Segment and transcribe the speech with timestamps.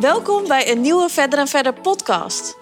[0.00, 2.56] Welkom bij een nieuwe Verder en Verder podcast.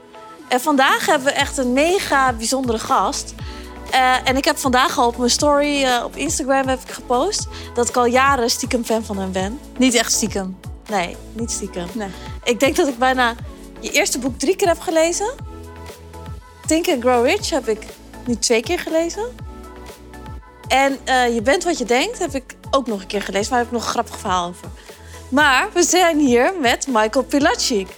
[0.48, 3.34] En vandaag hebben we echt een mega bijzondere gast.
[3.90, 7.48] Uh, en ik heb vandaag al op mijn story uh, op Instagram heb ik gepost
[7.74, 9.60] dat ik al jaren stiekem fan van hem ben.
[9.76, 10.58] Niet echt stiekem.
[10.88, 11.86] Nee, niet stiekem.
[11.92, 12.08] Nee.
[12.44, 13.34] Ik denk dat ik bijna
[13.80, 15.34] je eerste boek drie keer heb gelezen.
[16.66, 17.86] Think and Grow Rich heb ik
[18.26, 19.34] nu twee keer gelezen.
[20.68, 23.50] En uh, Je bent wat je denkt heb ik ook nog een keer gelezen.
[23.50, 24.68] Waar heb ik nog een grappig verhaal over.
[25.28, 27.88] Maar we zijn hier met Michael Pilacic.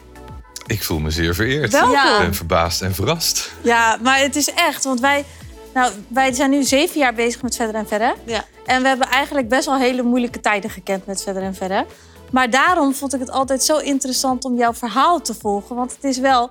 [0.66, 1.72] Ik voel me zeer vereerd.
[1.72, 1.94] Welkom.
[1.94, 3.52] Ik ben verbaasd en verrast.
[3.62, 4.84] Ja, maar het is echt.
[4.84, 5.24] Want wij,
[5.74, 8.14] nou, wij zijn nu zeven jaar bezig met Verder en Verder.
[8.24, 8.44] Ja.
[8.66, 11.86] En we hebben eigenlijk best wel hele moeilijke tijden gekend met Verder en Verder.
[12.30, 15.76] Maar daarom vond ik het altijd zo interessant om jouw verhaal te volgen.
[15.76, 16.50] Want het is wel...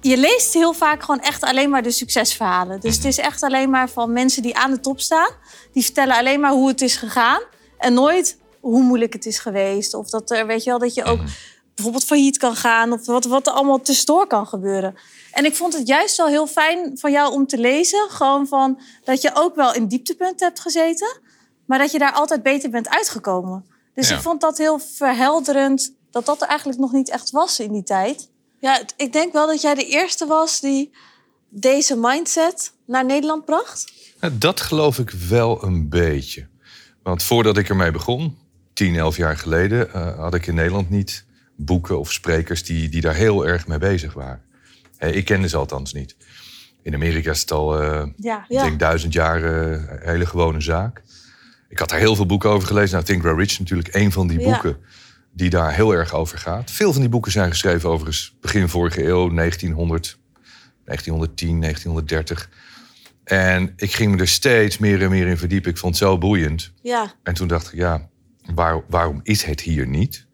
[0.00, 2.80] Je leest heel vaak gewoon echt alleen maar de succesverhalen.
[2.80, 5.30] Dus het is echt alleen maar van mensen die aan de top staan.
[5.72, 7.40] Die vertellen alleen maar hoe het is gegaan.
[7.78, 9.94] En nooit hoe moeilijk het is geweest.
[9.94, 11.28] Of dat er, weet je wel, dat je ook mhm.
[11.74, 12.92] bijvoorbeeld failliet kan gaan.
[12.92, 14.94] Of wat, wat er allemaal tussendoor kan gebeuren.
[15.32, 18.10] En ik vond het juist wel heel fijn van jou om te lezen.
[18.10, 21.20] Gewoon van dat je ook wel in dieptepunten hebt gezeten.
[21.66, 23.66] Maar dat je daar altijd beter bent uitgekomen.
[23.94, 25.94] Dus ik vond dat heel verhelderend.
[26.10, 28.30] Dat dat er eigenlijk nog niet echt was in die tijd.
[28.60, 30.90] Ja, ik denk wel dat jij de eerste was die
[31.48, 33.92] deze mindset naar Nederland bracht.
[34.32, 36.48] Dat geloof ik wel een beetje.
[37.02, 38.38] Want voordat ik ermee begon,
[38.72, 41.24] 10, 11 jaar geleden uh, had ik in Nederland niet
[41.56, 44.42] boeken of sprekers die, die daar heel erg mee bezig waren.
[44.96, 46.16] Hey, ik kende ze althans niet.
[46.82, 48.62] In Amerika is het al, uh, ja, ja.
[48.62, 51.02] denk duizend jaar uh, een hele gewone zaak.
[51.68, 52.92] Ik had daar heel veel boeken over gelezen.
[52.92, 54.76] Nou, Think Grow Rich natuurlijk een van die boeken
[55.32, 56.70] die daar heel erg over gaat.
[56.70, 60.18] Veel van die boeken zijn geschreven overigens begin vorige eeuw, 1900,
[60.84, 62.50] 1910, 1930.
[63.24, 65.70] En ik ging me er steeds meer en meer in verdiepen.
[65.70, 66.72] Ik vond het zo boeiend.
[66.82, 67.14] Ja.
[67.22, 68.08] En toen dacht ik, ja,
[68.54, 70.26] waar, waarom is het hier niet?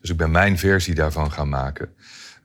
[0.00, 1.88] Dus ik ben mijn versie daarvan gaan maken.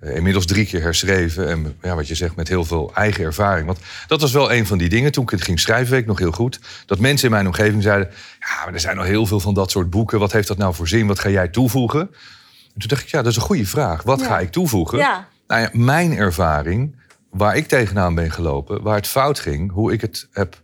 [0.04, 1.50] Uh, inmiddels drie keer herschreven.
[1.50, 3.66] En ja, wat je zegt, met heel veel eigen ervaring.
[3.66, 6.08] Want dat was wel een van die dingen toen ik het ging schrijven, weet ik
[6.08, 6.60] nog heel goed.
[6.86, 8.10] Dat mensen in mijn omgeving zeiden:
[8.40, 10.20] Ja, maar er zijn al heel veel van dat soort boeken.
[10.20, 11.08] Wat heeft dat nou voor zin?
[11.08, 12.00] Wat ga jij toevoegen?
[12.00, 14.04] En toen dacht ik: Ja, dat is een goede vraag.
[14.04, 14.98] Wat ga ik toevoegen?
[14.98, 15.28] Ja.
[15.48, 16.96] Nou ja, mijn ervaring,
[17.30, 20.62] waar ik tegenaan ben gelopen, waar het fout ging, hoe ik het heb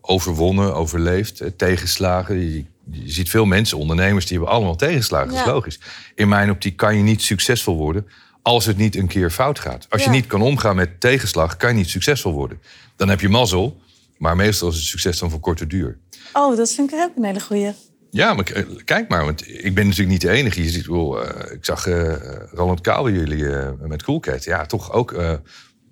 [0.00, 5.28] overwonnen, overleefd, eh, tegenslagen je ziet veel mensen, ondernemers, die hebben allemaal tegenslagen.
[5.28, 5.80] Dat is logisch.
[6.14, 8.06] In mijn optiek kan je niet succesvol worden
[8.42, 9.86] als het niet een keer fout gaat.
[9.88, 12.60] Als je niet kan omgaan met tegenslag, kan je niet succesvol worden.
[12.96, 13.80] Dan heb je mazzel,
[14.18, 15.98] maar meestal is het succes dan voor korte duur.
[16.32, 17.72] Oh, dat vind ik ook een hele goeie.
[18.10, 20.62] Ja, maar kijk maar, want ik ben natuurlijk niet de enige.
[20.62, 21.18] Je ziet, uh,
[21.52, 22.14] ik zag uh,
[22.52, 24.44] Roland Kaal bij jullie uh, met Coolcat.
[24.44, 25.16] Ja, toch ook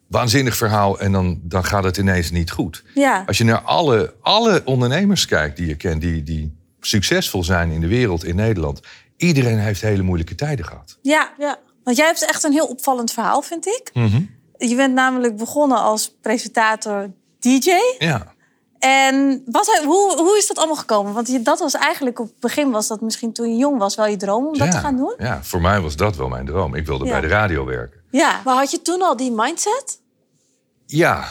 [0.09, 1.01] waanzinnig verhaal.
[1.01, 2.85] En dan, dan gaat het ineens niet goed.
[2.95, 3.23] Ja.
[3.27, 6.53] Als je naar alle, alle ondernemers kijkt die je kent, die, die
[6.87, 8.81] succesvol zijn in de wereld, in Nederland.
[9.17, 10.99] Iedereen heeft hele moeilijke tijden gehad.
[11.03, 11.59] Ja, ja.
[11.85, 13.91] want jij hebt echt een heel opvallend verhaal, vind ik.
[13.93, 17.71] Mm Je bent namelijk begonnen als presentator DJ.
[17.99, 18.35] Ja.
[18.79, 21.13] En wat, hoe, hoe is dat allemaal gekomen?
[21.13, 24.07] Want dat was eigenlijk op het begin was dat misschien toen je jong was wel
[24.07, 25.15] je droom om dat te gaan doen.
[25.19, 26.75] Ja, voor mij was dat wel mijn droom.
[26.75, 28.01] Ik wilde bij de radio werken.
[28.11, 30.01] Ja, maar had je toen al die mindset?
[30.87, 31.25] Ja,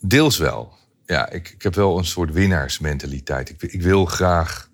[0.00, 0.72] deels wel.
[1.06, 3.48] Ja, ik, ik heb wel een soort winnaarsmentaliteit.
[3.48, 4.68] Ik, ik wil graag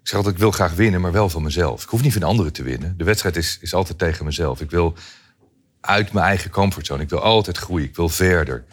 [0.00, 1.82] ik zeg altijd, ik wil graag winnen, maar wel van mezelf.
[1.82, 2.94] Ik hoef niet van anderen te winnen.
[2.96, 4.60] De wedstrijd is, is altijd tegen mezelf.
[4.60, 4.94] Ik wil
[5.80, 7.02] uit mijn eigen comfortzone.
[7.02, 7.86] Ik wil altijd groeien.
[7.86, 8.64] Ik wil verder.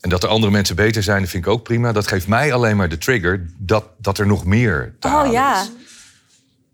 [0.00, 1.92] En dat er andere mensen beter zijn, dat vind ik ook prima.
[1.92, 5.66] Dat geeft mij alleen maar de trigger dat, dat er nog meer te oh, ja.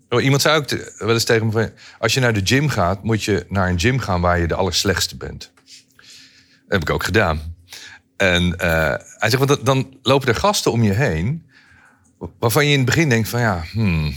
[0.08, 0.68] Oh, iemand zei ook
[0.98, 3.98] wel eens tegen me: als je naar de gym gaat, moet je naar een gym
[3.98, 5.50] gaan waar je de allerslechtste bent.
[5.56, 7.56] Dat heb ik ook gedaan.
[8.16, 8.56] En uh,
[8.96, 11.47] hij zegt: want dan lopen er gasten om je heen
[12.38, 14.14] waarvan je in het begin denkt van ja, hmm,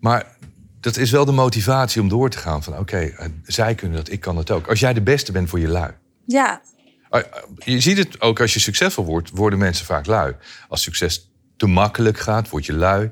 [0.00, 0.36] maar
[0.80, 2.62] dat is wel de motivatie om door te gaan.
[2.62, 4.66] Van oké, eh, zij kunnen dat, ik kan het ook.
[4.66, 5.92] Als jij de beste bent voor je lui.
[6.26, 6.60] Ja.
[7.08, 7.22] Ah,
[7.56, 10.34] je ziet het ook als je succesvol wordt, worden mensen vaak lui.
[10.68, 13.10] Als succes te makkelijk gaat, word je lui.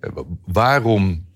[0.00, 0.10] Eh,
[0.44, 1.26] waarom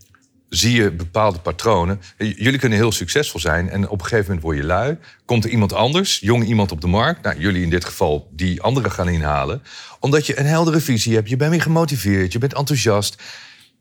[0.49, 2.01] zie je bepaalde patronen.
[2.19, 4.99] Jullie kunnen heel succesvol zijn en op een gegeven moment word je lui.
[5.25, 8.63] Komt er iemand anders, jong iemand op de markt, nou, jullie in dit geval, die
[8.63, 9.63] anderen gaan inhalen.
[10.01, 13.23] Omdat je een heldere visie hebt, je bent weer gemotiveerd, je bent enthousiast.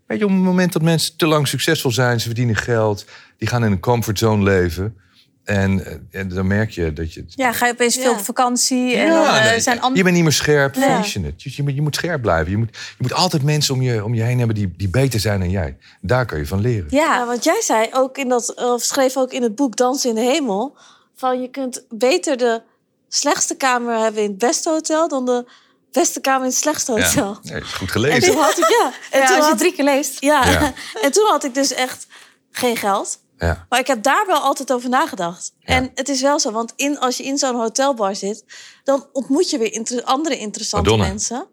[0.08, 3.06] Weet je, op het moment dat mensen te lang succesvol zijn, ze verdienen geld,
[3.38, 4.98] die gaan in een comfortzone leven.
[5.46, 7.24] En, eh, en, dan merk je dat je...
[7.28, 8.96] Ja, ga je opeens veel op vakantie.
[8.96, 11.04] En dan, uh, zijn Je bent niet meer scherp, ja.
[11.06, 12.52] Je, je, je, moet scherp blijven.
[12.52, 15.20] Je moet, je moet altijd mensen om je, om je heen hebben die, die beter
[15.20, 15.78] zijn dan jij.
[16.02, 16.88] Daar kan je van leren.
[16.90, 20.16] Ja, want jij zei ook in dat, of schreef ook in het boek Dansen in
[20.16, 20.78] de Hemel...
[21.16, 22.62] van je kunt beter de
[23.10, 25.08] slechtste kamer hebben in het beste hotel...
[25.08, 25.46] dan de
[25.92, 27.38] beste kamer in het slechtste hotel.
[27.42, 28.24] Ja, goed gelezen.
[28.24, 28.92] En toen had ik, ja.
[29.12, 30.22] En toen had, je drie keer leest.
[30.22, 30.44] Ja.
[31.02, 32.08] En toen had ik dus echt
[32.52, 33.24] geen geld.
[33.38, 33.66] Ja.
[33.70, 35.54] Maar ik heb daar wel altijd over nagedacht.
[35.64, 38.44] En het is wel zo, want in, als je in zo'n hotelbar zit,
[38.84, 41.48] dan ontmoet je weer andere interessante mensen.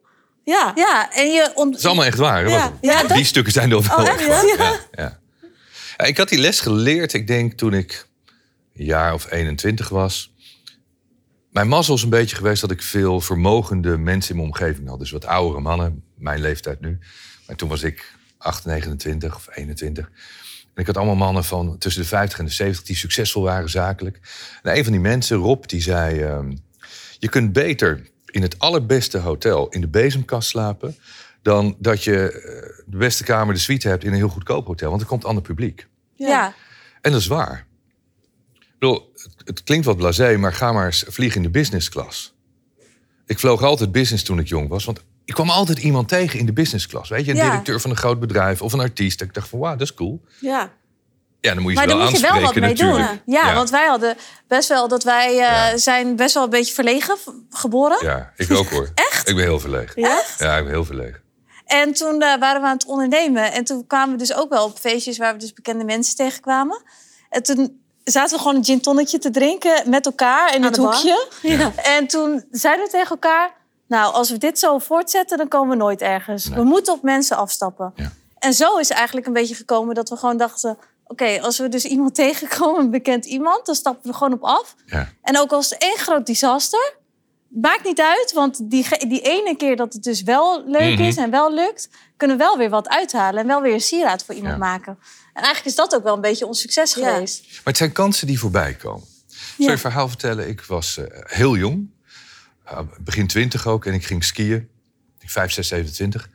[0.45, 1.13] Ja, ja.
[1.13, 1.71] En je ont...
[1.71, 2.49] Het is allemaal echt waar.
[2.49, 2.73] Ja.
[2.81, 3.03] ja.
[3.03, 4.47] Die stukken zijn er wel oh, echt waar.
[4.47, 4.79] Ja.
[4.93, 5.21] Ja.
[5.97, 6.05] ja.
[6.07, 8.09] Ik had die les geleerd, ik denk toen ik
[8.75, 10.33] een jaar of 21 was.
[11.51, 14.99] Mijn mazzel is een beetje geweest dat ik veel vermogende mensen in mijn omgeving had.
[14.99, 16.99] Dus wat oudere mannen, mijn leeftijd nu.
[17.47, 20.11] Maar toen was ik 8, 29 of 21.
[20.75, 23.71] En ik had allemaal mannen van tussen de 50 en de 70 die succesvol waren
[23.71, 24.21] zakelijk.
[24.63, 26.21] En een van die mensen, Rob, die zei...
[26.21, 26.53] Ehm,
[27.19, 30.97] je kunt beter in het allerbeste hotel in de bezemkast slapen...
[31.43, 34.89] dan dat je eh, de beste kamer, de suite hebt in een heel goedkoop hotel.
[34.89, 35.87] Want er komt ander publiek.
[36.15, 36.55] Ja.
[37.01, 37.67] En dat is waar.
[38.55, 39.13] Ik bedoel,
[39.45, 42.35] het, klinkt wat blasé, maar ga maar eens vliegen in de business class.
[43.27, 44.85] Ik vloog altijd business toen ik jong was.
[44.85, 47.11] Want ik kwam altijd iemand tegen in de business class.
[47.11, 49.21] Weet je, een directeur van een groot bedrijf of een artiest.
[49.21, 50.21] Ik dacht van, wauw, dat is cool.
[50.41, 50.71] Ja.
[51.41, 53.09] Ja, dan moet je maar ze wel dan moet je wel wat mee natuurlijk.
[53.09, 53.35] doen.
[53.35, 54.17] Ja, want wij hadden
[54.49, 57.17] best wel dat wij uh, zijn best wel een beetje verlegen
[57.51, 57.99] geboren.
[58.01, 58.91] Ja, ik ook hoor.
[59.11, 59.29] Echt?
[59.29, 60.01] Ik ben heel verlegen.
[60.01, 60.23] Ja?
[60.39, 61.21] Ja, ik ben heel verlegen.
[61.67, 63.53] En toen uh, waren we aan het ondernemen.
[63.53, 66.83] En toen kwamen we dus ook wel op feestjes waar we dus bekende mensen tegenkwamen.
[67.29, 71.29] En toen zaten we gewoon een gin tonnetje te drinken met elkaar in het hoekje.
[71.43, 71.73] Ja.
[71.77, 73.61] En toen zeiden we tegen elkaar...
[73.93, 76.49] Nou, als we dit zo voortzetten, dan komen we nooit ergens.
[76.49, 77.93] We moeten op mensen afstappen.
[77.97, 78.13] Ja.
[78.39, 80.79] En zo is eigenlijk een beetje gekomen dat we gewoon dachten...
[81.07, 84.75] Oké, als we dus iemand tegenkomen, een bekend iemand, dan stappen we gewoon op af.
[84.87, 85.09] Ja.
[85.23, 86.95] En ook als het één groot disaster,
[87.49, 91.25] maakt niet uit, want die, die ene keer dat het dus wel leuk is mhm.
[91.25, 94.35] en wel lukt, kunnen we wel weer wat uithalen en wel weer een sieraad voor
[94.35, 94.99] iemand maken.
[95.35, 97.45] En eigenlijk is dat ook wel een beetje ons succes geweest.
[97.51, 99.07] Maar het zijn kansen die voorbij komen.
[99.29, 100.49] Ik zal je een verhaal vertellen?
[100.49, 101.91] Ik was uh, heel jong.
[102.71, 103.87] Uh, begin twintig ook.
[103.87, 104.69] En ik ging skiën.
[105.19, 106.29] Ik 5, 6, 27.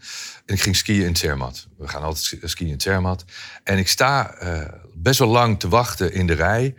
[0.45, 1.67] En ik ging skiën in Zermatt.
[1.77, 3.25] We gaan altijd skiën in Zermatt.
[3.63, 6.75] En ik sta uh, best wel lang te wachten in de rij.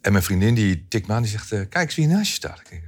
[0.00, 1.22] En mijn vriendin die tikt me aan.
[1.22, 2.60] Die zegt, kijk eens wie naast je staat.
[2.60, 2.82] Ik denk,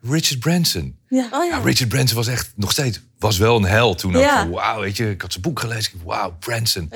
[0.00, 0.98] Richard Branson.
[1.08, 1.28] Ja.
[1.30, 1.58] Oh, ja.
[1.58, 4.18] Richard Branson was echt nog steeds was wel een hel toen.
[4.18, 4.48] Ja.
[4.48, 5.92] Wauw, weet je, ik had zijn boek gelezen.
[6.04, 6.90] Wauw, Branson.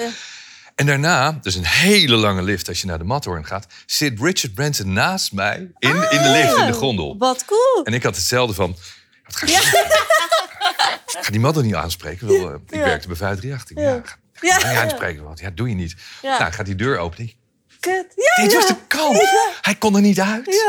[0.78, 4.54] En daarna, dus een hele lange lift als je naar de Matterhorn gaat, zit Richard
[4.54, 7.16] Branson naast mij in, in de lift, in de gondel.
[7.18, 7.84] Wat cool.
[7.84, 8.76] En ik had hetzelfde van.
[9.24, 9.60] Wat ga, ja.
[11.24, 12.26] ga die man niet aanspreken?
[12.26, 14.18] Wel, uh, ik werkte bij 538.
[14.40, 14.48] Ja.
[14.48, 14.82] Ja, ga, ga ja.
[14.82, 15.22] aanspreken.
[15.22, 15.96] Want ja, doe je niet.
[16.22, 17.32] Nou, gaat die deur open.
[17.80, 19.18] Ja, Dit was de kans.
[19.60, 20.64] Hij kon er niet uit.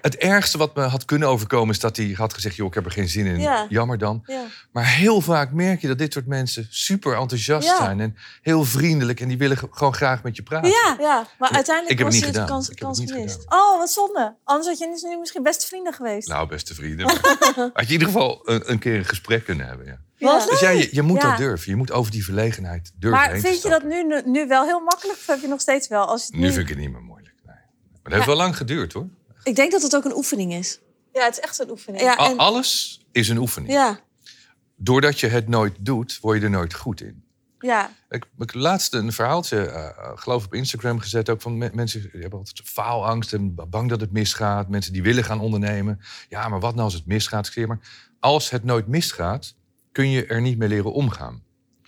[0.00, 2.84] Het ergste wat me had kunnen overkomen is dat hij had gezegd: joh, ik heb
[2.84, 3.66] er geen zin in.
[3.68, 4.24] Jammer dan.
[4.72, 9.20] Maar heel vaak merk je dat dit soort mensen super enthousiast zijn en heel vriendelijk
[9.20, 10.70] en die willen gewoon graag met je praten.
[10.70, 11.26] Ja, ja.
[11.38, 13.44] maar uiteindelijk ik was het de kans, kans gemist.
[13.48, 14.34] Oh, wat zonde.
[14.44, 16.28] Anders had je nu misschien beste vrienden geweest.
[16.28, 17.06] Nou, beste vrienden.
[17.56, 19.86] had je in ieder geval een, een keer een gesprek kunnen hebben.
[19.86, 19.98] Ja.
[20.22, 21.70] Was dus ja, je, je moet dat durven.
[21.70, 25.18] Je moet over die verlegenheid durven Maar vind je dat nu, nu wel heel makkelijk?
[25.18, 26.04] Of heb je nog steeds wel?
[26.04, 26.38] Als nu...
[26.38, 27.34] nu vind ik het niet meer moeilijk.
[27.46, 27.54] Nee.
[27.54, 29.08] Maar dat heeft wel lang geduurd hoor.
[29.42, 30.80] Ik denk dat het ook een oefening is.
[31.12, 32.02] Ja, het is echt een oefening.
[32.02, 32.36] Ja, en...
[32.36, 33.72] Alles is een oefening.
[33.72, 34.00] Ja.
[34.76, 37.24] Doordat je het nooit doet, word je er nooit goed in.
[37.58, 37.90] Ja.
[38.08, 42.38] Ik heb laatst een verhaaltje, uh, geloof op Instagram gezet, ook van mensen die hebben
[42.38, 44.68] altijd faalangst en bang dat het misgaat.
[44.68, 46.00] Mensen die willen gaan ondernemen.
[46.28, 47.56] Ja, maar wat nou als het misgaat?
[47.66, 47.78] Maar
[48.20, 49.54] als het nooit misgaat,
[49.92, 51.42] kun je er niet mee leren omgaan.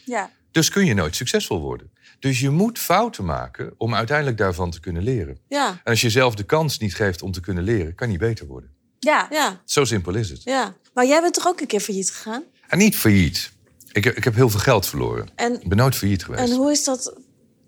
[0.04, 0.30] Ja.
[0.50, 1.90] Dus kun je nooit succesvol worden.
[2.18, 5.38] Dus je moet fouten maken om uiteindelijk daarvan te kunnen leren.
[5.48, 5.68] Ja.
[5.68, 8.22] En als je zelf de kans niet geeft om te kunnen leren, kan je niet
[8.22, 8.70] beter worden.
[8.98, 9.26] Ja.
[9.30, 9.60] ja.
[9.64, 10.42] Zo simpel is het.
[10.42, 10.74] Ja.
[10.94, 12.42] Maar jij bent toch ook een keer failliet gegaan?
[12.68, 13.52] En niet failliet.
[13.92, 15.28] Ik, ik heb heel veel geld verloren.
[15.34, 16.50] En, ik ben nooit failliet geweest.
[16.50, 17.16] En hoe is dat?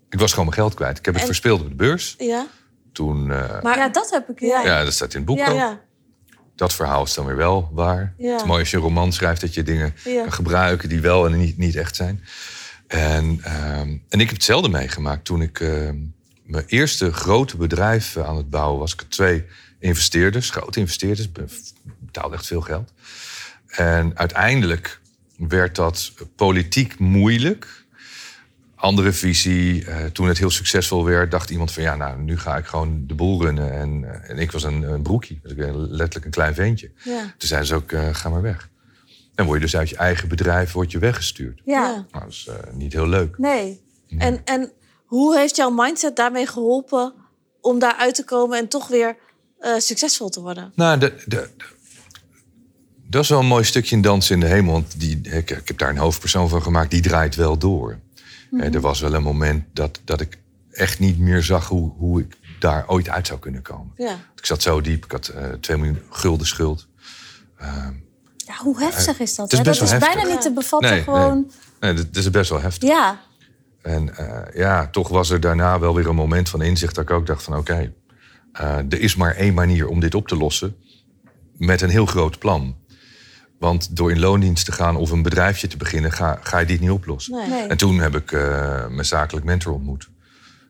[0.09, 0.97] Ik was gewoon mijn geld kwijt.
[0.97, 2.15] Ik heb het verspeeld op de beurs.
[2.17, 2.47] Ja.
[2.93, 4.39] Toen, uh, maar ja, dat heb ik.
[4.39, 5.85] Ja, ja dat staat in het boek ja, ja
[6.57, 8.13] dat verhaal is dan weer wel waar.
[8.17, 11.25] Het is mooi als je een roman schrijft dat je dingen kan gebruiken die wel
[11.25, 12.23] en niet, niet echt zijn.
[12.87, 15.89] En, ehm, en ik heb hetzelfde meegemaakt toen ik uh,
[16.43, 18.93] mijn eerste grote bedrijf aan het bouwen was.
[18.93, 19.45] Ik had twee
[19.79, 21.29] investeerders, grote investeerders,
[21.99, 22.93] betaalde echt veel geld.
[23.67, 24.99] En uiteindelijk
[25.37, 27.85] werd dat politiek moeilijk
[28.77, 29.85] andere visie.
[29.85, 33.03] Uh, toen het heel succesvol werd, dacht iemand van ja, nou, nu ga ik gewoon
[33.07, 33.71] de boel runnen.
[33.71, 36.91] En, uh, en ik was een, een broekie, dus ik ben letterlijk een klein ventje.
[37.03, 37.21] Ja.
[37.21, 38.69] Toen zeiden ze ook, uh, ga maar weg.
[39.35, 41.61] Dan word je dus uit je eigen bedrijf word je weggestuurd.
[41.65, 42.05] Ja.
[42.11, 43.37] Nou, dat is niet heel leuk.
[43.37, 43.81] Nee.
[44.17, 44.71] En, en
[45.05, 47.13] hoe heeft jouw mindset daarmee geholpen
[47.61, 49.15] om daaruit te komen en toch weer
[49.77, 50.71] succesvol te worden?
[50.75, 51.49] Nou, de, de,
[53.09, 54.73] dat is wel een mooi stukje in Dansen in de Hemel.
[54.73, 57.99] Want die, ik, ik heb daar een hoofdpersoon van gemaakt, die draait wel door.
[58.49, 60.39] Mm er was wel een moment dat, dat ik
[60.71, 63.93] echt niet meer zag hoe, hoe ik daar ooit uit zou kunnen komen.
[63.95, 64.15] Ja.
[64.35, 66.87] Ik zat zo diep, ik had uh, twee miljoen gulden schuld.
[67.61, 67.87] Uh,
[68.35, 69.51] ja, hoe heftig is dat?
[69.51, 70.89] Het is dat is bijna niet te bevatten.
[70.89, 71.51] Nee, gewoon...
[71.79, 72.89] nee, nee, dat is best wel heftig.
[72.89, 73.19] Ja.
[73.81, 74.13] En
[74.53, 77.43] ja, toch was er daarna wel weer een moment van inzicht dat ik ook dacht
[77.43, 77.93] van oké,
[78.89, 80.75] er is maar één manier om dit op te lossen
[81.57, 82.75] met een heel groot plan.
[83.59, 86.79] Want door in loondienst te gaan of een bedrijfje te beginnen, ga, ga je dit
[86.79, 87.49] niet oplossen.
[87.49, 87.67] Nee.
[87.67, 90.09] En toen heb ik uh, mijn zakelijk mentor ontmoet.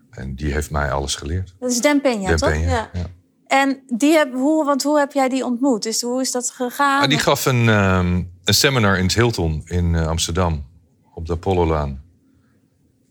[0.10, 1.56] En die heeft mij alles geleerd.
[1.60, 2.56] Dat is Den Peña, toch?
[2.56, 2.90] ja.
[2.94, 3.06] ja.
[3.48, 5.84] En die heb, hoe, want hoe heb jij die ontmoet?
[5.84, 7.02] Dus hoe is dat gegaan?
[7.02, 10.66] Ah, die gaf een, um, een seminar in het Hilton in uh, Amsterdam.
[11.14, 12.02] Op de Apollo-laan.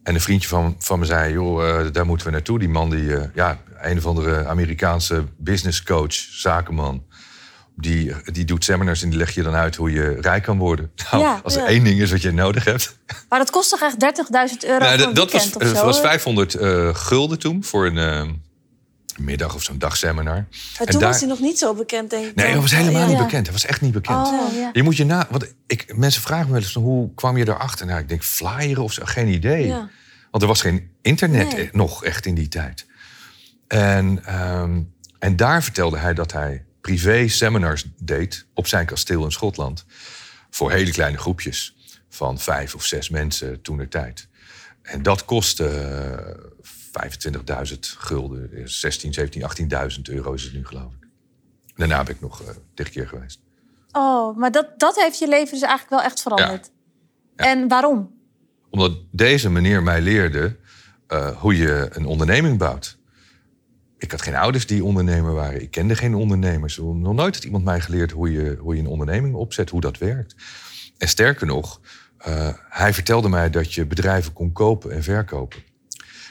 [0.03, 2.59] En een vriendje van, van me zei, joh, uh, daar moeten we naartoe.
[2.59, 7.05] Die man, die, ja, een of andere Amerikaanse business coach, zakenman
[7.77, 10.91] die, die doet seminars en die leg je dan uit hoe je rijk kan worden.
[11.11, 12.97] Nou, als er één ding is wat je nodig hebt.
[13.29, 16.89] Maar dat kost toch echt 30.000 euro nou, voor dat was, of was 500 uh,
[16.89, 18.33] eh, gulden toen voor een uh,
[19.19, 20.35] middag of zo'n dagseminar.
[20.35, 20.47] Maar
[20.79, 22.35] en toen was hij nog niet zo bekend, denk ik.
[22.35, 23.45] Nee, hij was helemaal niet bekend.
[23.45, 24.27] Hij was echt niet bekend.
[24.27, 25.27] Oh, je moet je na...
[25.31, 27.87] Want ik, mensen vragen me wel eens, hoe kwam je erachter?
[27.87, 29.69] Nou, ik denk flyeren of zo, geen idee.
[30.31, 32.87] Want er was geen internet nog echt in die tijd.
[33.69, 39.33] En, um, en daar vertelde hij dat hij privé seminars deed op zijn kasteel in
[39.33, 39.85] Schotland.
[40.51, 41.77] Voor hele kleine groepjes
[42.09, 44.29] van vijf of zes mensen toen de tijd.
[44.83, 45.69] En dat kostte
[46.61, 49.43] 25.000 eh, gulden, 16, 17,
[49.97, 51.09] 18.000 euro is het nu geloof ik.
[51.77, 53.39] Daarna ben ik nog uh, keer geweest.
[53.93, 56.71] Oh, maar dat, dat heeft je leven dus eigenlijk wel echt veranderd.
[57.37, 58.15] En waarom?
[58.71, 60.57] Omdat deze meneer mij leerde
[61.09, 62.96] uh, hoe je een onderneming bouwt
[63.99, 65.63] ik had geen ouders die ondernemer waren.
[65.63, 66.77] Ik kende geen ondernemers.
[66.77, 69.99] Nog nooit had iemand mij geleerd hoe je, hoe je een onderneming opzet, hoe dat
[69.99, 70.35] werkt.
[70.99, 71.81] En sterker nog,
[72.29, 75.59] uh, hij vertelde mij dat je bedrijven kon kopen en verkopen.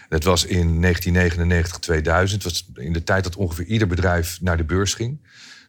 [0.09, 2.43] Dat was in 1999, 2000.
[2.43, 5.19] Dat was in de tijd dat ongeveer ieder bedrijf naar de beurs ging.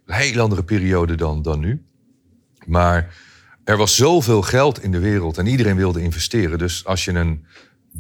[0.07, 1.85] Een hele andere periode dan, dan nu.
[2.67, 3.15] Maar
[3.65, 6.59] er was zoveel geld in de wereld en iedereen wilde investeren.
[6.59, 7.47] Dus als je een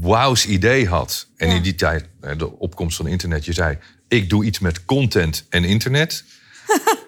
[0.00, 1.28] wauws idee had.
[1.36, 5.46] En in die tijd, de opkomst van internet, je zei: ik doe iets met content
[5.48, 6.24] en internet.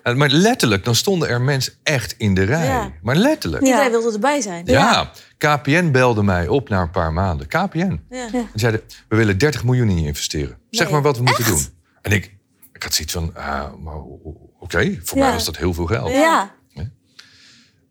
[0.16, 2.94] maar letterlijk, dan stonden er mensen echt in de rij.
[3.02, 3.64] Maar letterlijk.
[3.64, 4.66] Iedereen wilde erbij zijn.
[4.66, 5.12] Ja.
[5.38, 7.46] KPN belde mij op na een paar maanden.
[7.46, 8.00] KPN.
[8.10, 8.28] Ja.
[8.32, 10.58] En zeiden, we willen 30 miljoen in je investeren.
[10.70, 11.60] Zeg maar wat we moeten doen.
[12.02, 12.34] En ik,
[12.72, 13.64] ik had zoiets van, uh,
[14.58, 16.10] oké, voor mij was dat heel veel geld.
[16.10, 16.56] Ja.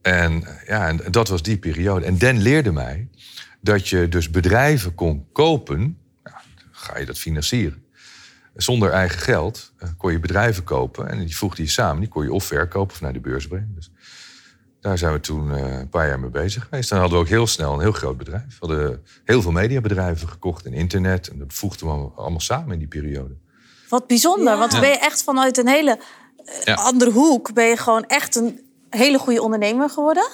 [0.02, 2.06] En, ja, en dat was die periode.
[2.06, 3.08] En Den leerde mij
[3.68, 7.86] dat je dus bedrijven kon kopen, ja, ga je dat financieren.
[8.56, 12.00] Zonder eigen geld eh, kon je bedrijven kopen en die voegde je samen.
[12.00, 13.72] Die kon je of verkopen of naar de beurs brengen.
[13.76, 13.92] Dus
[14.80, 16.90] daar zijn we toen eh, een paar jaar mee bezig geweest.
[16.90, 18.60] Dan hadden we ook heel snel een heel groot bedrijf.
[18.60, 21.28] We hadden heel veel mediabedrijven gekocht en internet.
[21.28, 23.36] En dat voegden we allemaal samen in die periode.
[23.90, 26.00] Wat bijzonder, want dan ben je echt vanuit een hele
[26.64, 27.54] eh, andere hoek...
[27.54, 28.60] ben je gewoon echt een
[28.90, 30.28] hele goede ondernemer geworden.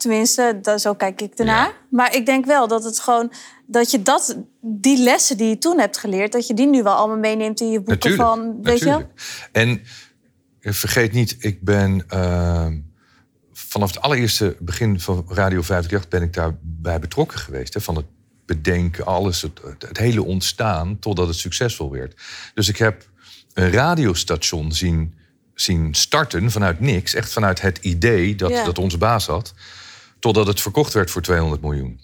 [0.00, 1.72] Tenminste, dat, zo kijk ik ernaar.
[1.90, 3.32] Maar ik denk wel dat het gewoon
[3.66, 6.94] dat je dat, die lessen die je toen hebt geleerd, dat je die nu wel
[6.94, 8.62] allemaal meeneemt in je boeken van.
[8.62, 9.10] Weet natuurlijk.
[9.16, 9.48] je?
[9.52, 9.82] En
[10.60, 12.66] vergeet niet, ik ben uh,
[13.52, 17.74] vanaf het allereerste begin van Radio 538 ben ik daarbij betrokken geweest.
[17.74, 18.06] Hè, van het
[18.46, 22.20] bedenken, alles, het, het, hele ontstaan, totdat het succesvol werd.
[22.54, 23.08] Dus ik heb
[23.52, 25.14] een radiostation zien,
[25.54, 29.54] zien starten vanuit niks, echt vanuit het idee dat, dat onze baas had
[30.20, 32.00] Totdat het verkocht werd voor 200 miljoen.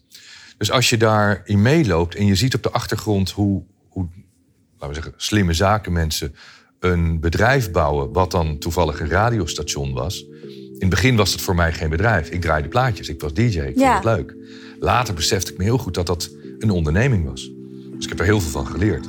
[0.59, 4.09] Dus als je daarin meeloopt en je ziet op de achtergrond hoe, hoe
[4.73, 6.35] laten we zeggen, slimme zakenmensen
[6.81, 10.25] een bedrijf bouwen, wat dan toevallig een radiostation was.
[10.49, 12.29] In het begin was het voor mij geen bedrijf.
[12.29, 14.35] Ik draaide plaatjes, ik was DJ, ik vond het leuk.
[14.81, 17.51] Later besefte ik me heel goed dat dat een onderneming was.
[17.95, 19.09] Dus ik heb er heel veel van geleerd.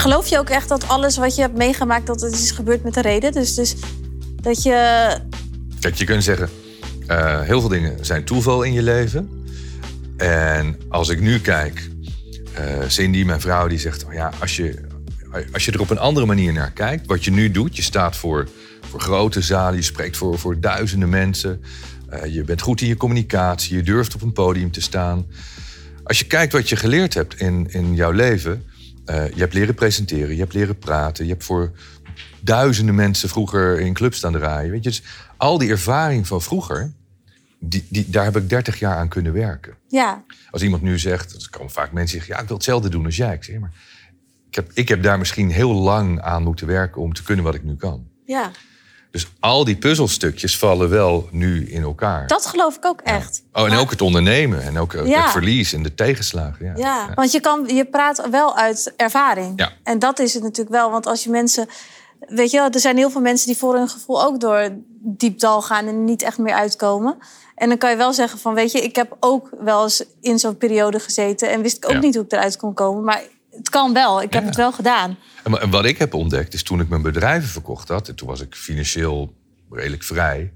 [0.00, 2.96] Geloof je ook echt dat alles wat je hebt meegemaakt, dat het is gebeurd met
[2.96, 3.32] een reden?
[3.32, 3.74] Dus, dus
[4.40, 5.10] dat je.
[5.80, 6.48] Kijk, je kunt zeggen,
[7.08, 9.30] uh, heel veel dingen zijn toeval in je leven.
[10.16, 11.90] En als ik nu kijk,
[12.58, 14.80] uh, Cindy, mijn vrouw, die zegt: oh ja, als je,
[15.52, 18.16] als je er op een andere manier naar kijkt, wat je nu doet, je staat
[18.16, 18.48] voor,
[18.90, 21.62] voor grote zalen, je spreekt voor, voor duizenden mensen,
[22.12, 25.26] uh, je bent goed in je communicatie, je durft op een podium te staan.
[26.04, 28.64] Als je kijkt wat je geleerd hebt in, in jouw leven,
[29.10, 31.24] uh, je hebt leren presenteren, je hebt leren praten.
[31.24, 31.72] Je hebt voor
[32.40, 34.70] duizenden mensen vroeger in clubs staan draaien.
[34.70, 35.02] Weet je, dus
[35.36, 36.92] al die ervaring van vroeger,
[37.58, 39.74] die, die, daar heb ik 30 jaar aan kunnen werken.
[39.88, 40.24] Ja.
[40.50, 42.34] Als iemand nu zegt, er komen vaak mensen zeggen...
[42.34, 43.34] ja, ik wil hetzelfde doen als jij.
[43.34, 43.72] Ik zeg, maar
[44.48, 47.02] ik heb, ik heb daar misschien heel lang aan moeten werken...
[47.02, 48.06] om te kunnen wat ik nu kan.
[48.24, 48.50] Ja.
[49.10, 52.26] Dus al die puzzelstukjes vallen wel nu in elkaar.
[52.26, 53.42] Dat geloof ik ook echt.
[53.52, 56.66] Oh, en ook het ondernemen en ook het verlies en de tegenslagen.
[56.66, 56.72] Ja.
[56.76, 59.52] ja, want je, kan, je praat wel uit ervaring.
[59.56, 59.72] Ja.
[59.82, 60.90] En dat is het natuurlijk wel.
[60.90, 61.68] Want als je mensen
[62.28, 64.68] weet je wel, er zijn heel veel mensen die voor hun gevoel ook door
[65.02, 67.18] diep dal gaan en niet echt meer uitkomen.
[67.54, 70.38] En dan kan je wel zeggen van, weet je, ik heb ook wel eens in
[70.38, 73.04] zo'n periode gezeten en wist ik ook niet hoe ik eruit kon komen.
[73.04, 73.22] Maar
[73.60, 74.22] het kan wel.
[74.22, 74.48] Ik heb Ja.
[74.48, 75.16] het wel gedaan.
[75.44, 78.08] En wa- En wat ik heb ontdekt is toen ik mijn bedrijven verkocht had...
[78.08, 79.34] en toen was ik financieel
[79.70, 80.52] redelijk vrij...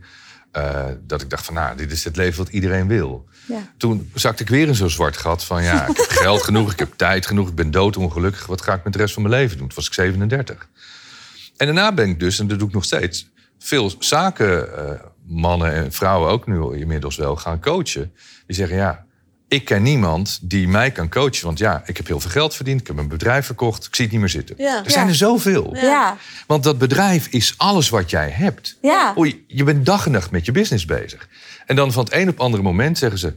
[0.53, 3.29] eh, dat ik dacht van, nou, dit is het leven wat iedereen wil.
[3.47, 3.73] Ja.
[3.77, 5.63] Toen zakte ik weer in zo'n zwart gat van...
[5.63, 8.47] ja, ik heb geld genoeg, ik heb tijd genoeg, ik ben doodongelukkig.
[8.47, 9.67] Wat ga ik met de rest van mijn leven doen?
[9.67, 10.69] Toen was ik 37.
[11.57, 13.29] En daarna ben ik dus, en dat doe ik nog steeds...
[13.59, 18.13] veel zakenmannen en vrouwen ook nu inmiddels wel gaan coachen.
[18.47, 19.05] Die zeggen, ja,
[19.49, 21.47] ik ken niemand die mij kan coachen.
[21.47, 23.85] Want ja, ik heb heel veel geld verdiend, ik heb mijn bedrijf verkocht...
[23.87, 24.55] ik zie het niet meer zitten.
[24.59, 24.85] Ja.
[24.85, 25.11] Er zijn Ja.
[25.11, 25.75] er zoveel.
[25.77, 25.83] Ja.
[25.83, 26.17] ja.
[26.47, 28.79] Want dat bedrijf is alles wat jij hebt.
[29.19, 31.29] Oei, je bent dag en nacht met je business bezig.
[31.67, 33.35] En dan van het een op het andere moment zeggen ze...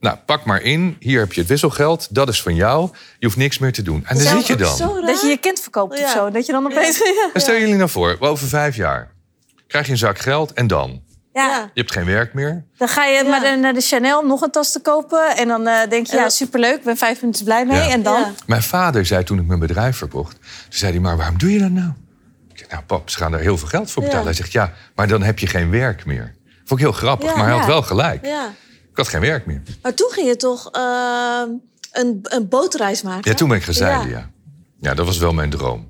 [0.00, 2.90] nou, pak maar in, hier heb je het wisselgeld, dat is van jou.
[3.18, 4.04] Je hoeft niks meer te doen.
[4.06, 4.78] En daar zit je dan.
[5.06, 6.12] Dat je je kind verkoopt of Ja.
[6.12, 6.30] zo.
[6.30, 6.98] Dat je dan opeens...
[6.98, 7.30] Ja.
[7.34, 9.16] En stel jullie nou voor, over vijf jaar
[9.66, 11.02] krijg je een zak geld en dan?
[11.46, 11.70] Ja.
[11.74, 12.64] Je hebt geen werk meer.
[12.76, 15.36] Dan ga je maar naar de Chanel om nog een tas te kopen.
[15.36, 16.76] En dan eh, denk je, ja, superleuk.
[16.76, 17.76] Ik ben vijf minuten blij mee.
[17.76, 17.88] Ja.
[17.88, 18.20] En dan?
[18.20, 18.32] Ja.
[18.46, 20.36] Mijn vader zei toen ik mijn bedrijf verkocht...
[20.40, 21.90] toen zei hij, maar waarom doe je dat nou?
[22.52, 24.24] Ik zei, nou pap, ze gaan er heel veel geld voor betalen.
[24.24, 24.30] Ja.
[24.30, 26.34] Hij zegt, ja, maar dan heb je geen werk meer.
[26.64, 28.26] Vond ik heel grappig, Ja, maar hij had wel gelijk.
[28.26, 28.46] Ja.
[28.90, 29.62] Ik had geen werk meer.
[29.82, 31.48] Maar toen ging je toch ehm,
[31.92, 33.30] een, een bootreis maken?
[33.30, 34.16] Ja, toen ben ik gezeilen, Ja.
[34.18, 34.30] ja.
[34.80, 34.94] ja.
[34.94, 35.88] dat was wel mijn droom.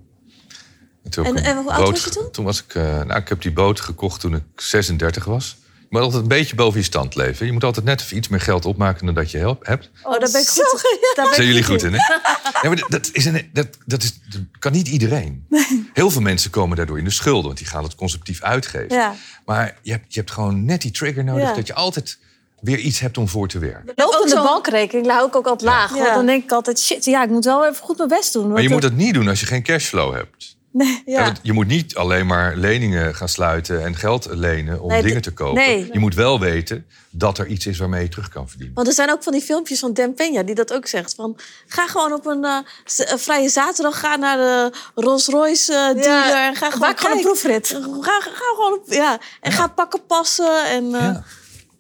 [1.17, 2.31] En, toen En- hoe oud was je toen?
[2.31, 2.75] Toen was ik...
[2.75, 5.57] eh, nou, ik heb die boot gekocht toen ik 36 was.
[5.63, 7.47] Je moet altijd een beetje boven je stand leven.
[7.47, 9.91] Je moet altijd net even iets meer geld opmaken dan dat je help, hebt.
[10.03, 10.99] Oh, daar ben ik Zo, goed.
[11.15, 11.89] Daar ben ik Zijn jullie goed in.
[11.95, 12.15] in, hè?
[12.63, 15.47] Ja, maar dat, is een, dat, dat, is, dat kan niet iedereen.
[15.93, 18.97] Heel veel mensen komen daardoor in de schulden, want die gaan het conceptief uitgeven.
[18.97, 19.15] Ja.
[19.45, 21.55] Maar je hebt, je hebt gewoon net die trigger nodig Ja.
[21.55, 22.19] dat je altijd
[22.61, 23.93] weer iets hebt om voor te werken.
[23.95, 25.95] Lopende zo'n- bankrekening hou ik ook altijd laag.
[25.95, 26.03] Ja.
[26.03, 28.53] Want dan denk ik altijd, shit, ja, ik moet wel even goed mijn best doen.
[28.53, 30.57] Maar je moet dat niet doen als je geen cashflow hebt.
[30.79, 31.03] Nee.
[31.07, 31.25] Ja.
[31.27, 35.23] Ja, je moet niet alleen maar leningen gaan sluiten en geld lenen om Nee, dingen
[35.23, 35.55] te kopen.
[35.63, 35.89] nee.
[35.93, 38.75] Je moet wel weten dat er iets is waarmee je terug kan verdienen.
[38.75, 41.15] Want er zijn ook van die filmpjes van Dan Peña die dat ook zegt.
[41.15, 42.59] Van, ga gewoon op een, eh,
[42.97, 46.37] een vrije zaterdag ga naar de Rolls Royce eh, dealer.
[46.47, 47.67] en ga gewoon Maak gewoon een proefrit.
[48.01, 49.19] Ga, ga gewoon op, ja.
[49.41, 50.65] En ga pakken passen.
[50.67, 51.25] En, eh, Ja.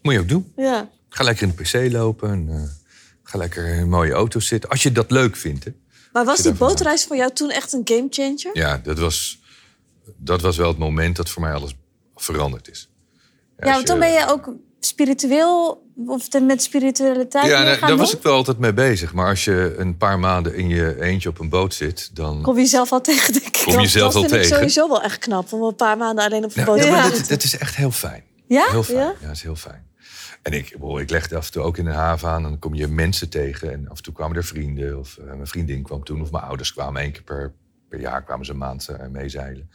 [0.02, 0.52] Moet je ook doen.
[0.56, 0.88] ja.
[1.08, 2.30] Ga lekker in de pc lopen.
[2.30, 2.62] En, eh,
[3.22, 4.70] ga lekker in mooie auto's zitten.
[4.70, 5.64] Als je dat leuk vindt.
[5.64, 5.70] Hè.
[6.18, 8.50] Maar was die bootreis voor jou toen echt een gamechanger?
[8.52, 9.38] Ja, dat was,
[10.16, 11.74] dat was wel het moment dat voor mij alles
[12.16, 12.88] veranderd is.
[13.58, 18.34] Ja, want toen ben je ook spiritueel, of met spiritualiteit Ja, daar was ik wel
[18.34, 19.12] altijd mee bezig.
[19.12, 22.42] Maar als je een paar maanden in je eentje op een boot zit, dan...
[22.42, 23.62] Kom je zelf al tegen, denk ik.
[23.64, 24.56] Kom je zelf dat wel vind ik tegen.
[24.56, 25.52] sowieso wel echt knap.
[25.52, 27.18] Om een paar maanden alleen op een Ja, boot ja, te zitten.
[27.18, 28.22] dat, dat is echt heel fijn.
[28.46, 28.66] Ja?
[28.70, 28.98] Heel fijn.
[28.98, 29.14] Ja?
[29.20, 29.87] Ja, dat is heel fijn.
[30.48, 32.42] En ik, ik legde af en toe ook in een haven aan.
[32.44, 33.72] En dan kom je mensen tegen.
[33.72, 34.98] En af en toe kwamen er vrienden.
[34.98, 36.22] Of eh, mijn vriendin kwam toen.
[36.22, 37.02] Of mijn ouders kwamen.
[37.02, 37.52] één keer per,
[37.88, 39.70] per jaar kwamen ze een maand eh, meezeilen.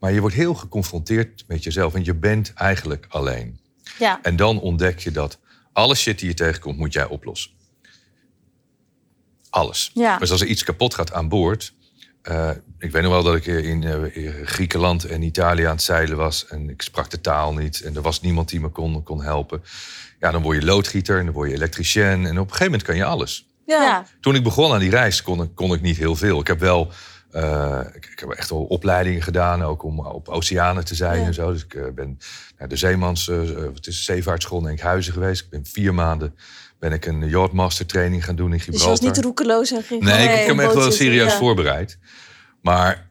[0.00, 1.94] Maar je wordt heel geconfronteerd met jezelf.
[1.94, 3.60] En je bent eigenlijk alleen.
[3.98, 4.18] Ja.
[4.22, 5.38] En dan ontdek je dat
[5.72, 7.50] alle shit die je tegenkomt, moet jij oplossen.
[9.50, 9.90] Alles.
[9.94, 10.18] Ja.
[10.18, 11.74] Dus als er iets kapot gaat aan boord.
[12.22, 15.82] Eh, ik weet nog wel dat ik in, eh, in Griekenland en Italië aan het
[15.82, 16.46] zeilen was.
[16.46, 17.80] En ik sprak de taal niet.
[17.80, 19.62] En er was niemand die me kon, kon helpen.
[20.18, 22.02] Ja, dan word je loodgieter en dan word je elektricien.
[22.26, 23.46] En op een gegeven moment kan je alles.
[23.66, 23.82] Ja.
[23.82, 24.04] Ja.
[24.20, 26.40] Toen ik begon aan die reis kon ik, kon ik niet heel veel.
[26.40, 26.92] Ik heb wel
[27.30, 31.26] eh, ik, ik heb echt wel opleidingen gedaan, ook om op oceanen te zijn Ja.
[31.26, 31.52] en zo.
[31.52, 32.18] Dus ik eh, ben
[32.58, 35.42] naar de Zeemans, eh, eh, het is zeevaartschool in Enkhuizen geweest.
[35.44, 36.34] Ik ben vier maanden
[36.82, 38.92] ben ik een yachtmaster training gaan doen in Dus Gibraltar.
[38.94, 41.38] je was niet roekeloos en ging Nee, ik heb me echt wel serieus Ja.
[41.38, 41.98] voorbereid.
[42.62, 43.08] Maar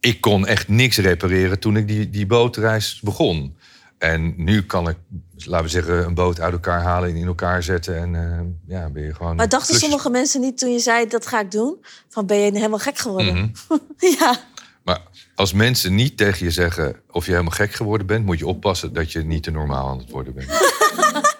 [0.00, 3.56] ik kon echt niks repareren toen ik die, die bootreis begon.
[3.98, 4.96] En nu kan ik,
[5.36, 7.96] laten we zeggen, een boot uit elkaar halen en in elkaar zetten.
[7.96, 9.36] En eh, ja, ben je gewoon...
[9.36, 11.84] Maar dachten sommige mensen niet toen je zei dat ga ik doen?
[12.08, 13.34] Van ben je helemaal gek geworden?
[13.68, 13.78] Mhm.
[14.18, 14.40] ja.
[14.84, 15.00] Maar
[15.34, 18.92] als mensen niet tegen je zeggen of je helemaal gek geworden bent, moet je oppassen
[18.92, 20.48] dat je niet te normaal aan het worden bent.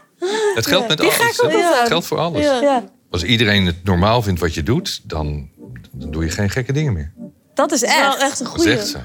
[0.54, 1.16] het geldt met alles.
[1.16, 2.44] het geldt voor alles.
[2.44, 2.60] Ja.
[2.60, 2.84] Ja.
[3.10, 5.48] Als iedereen het normaal vindt wat je doet, dan,
[5.92, 7.12] dan doe je geen gekke dingen meer.
[7.54, 8.22] Dat is Dat is wel echt.
[8.22, 8.78] echt een Dat is goeie.
[8.78, 8.98] echt zo.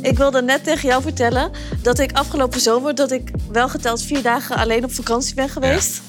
[0.00, 1.50] Ik wilde net tegen jou vertellen
[1.82, 2.94] dat ik afgelopen zomer...
[2.94, 6.00] dat ik wel geteld vier dagen alleen op vakantie ben geweest.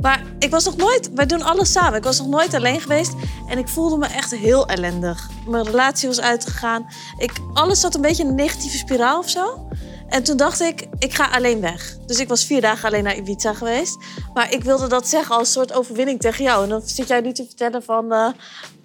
[0.00, 1.10] Maar ik was nog nooit...
[1.14, 1.98] Wij doen alles samen.
[1.98, 3.12] Ik was nog nooit alleen geweest.
[3.48, 5.28] En ik voelde me echt heel ellendig.
[5.46, 6.86] Mijn relatie was uitgegaan.
[7.18, 9.68] Ik, alles zat een beetje in een negatieve spiraal of zo.
[10.12, 11.96] En toen dacht ik, ik ga alleen weg.
[12.06, 13.96] Dus ik was vier dagen alleen naar Ibiza geweest.
[14.34, 16.62] Maar ik wilde dat zeggen als soort overwinning tegen jou.
[16.62, 18.12] En dan zit jij nu te vertellen van...
[18.12, 18.28] eh,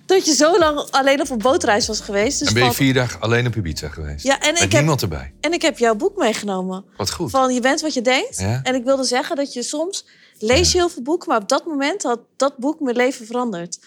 [0.05, 2.39] dat je zo lang alleen op een bootreis was geweest.
[2.39, 4.23] Dus En ben je vier dagen alleen op Ibiza geweest?
[4.23, 5.33] Ja, en Met ik heb- niemand erbij.
[5.41, 6.85] En ik heb jouw boek meegenomen.
[6.97, 7.29] Wat goed.
[7.31, 8.39] Van je bent wat je denkt.
[8.39, 8.59] Ja.
[8.63, 10.05] En ik wilde zeggen dat je soms
[10.39, 13.79] lees je heel veel boeken, maar op dat moment had dat boek mijn leven veranderd.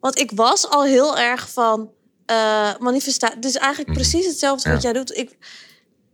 [0.00, 1.90] Want ik was al heel erg van
[2.30, 3.38] uh, manifestatie.
[3.38, 3.98] Dus eigenlijk Mhm.
[3.98, 4.74] precies hetzelfde Ja.
[4.74, 5.16] wat jij doet.
[5.16, 5.36] Ik,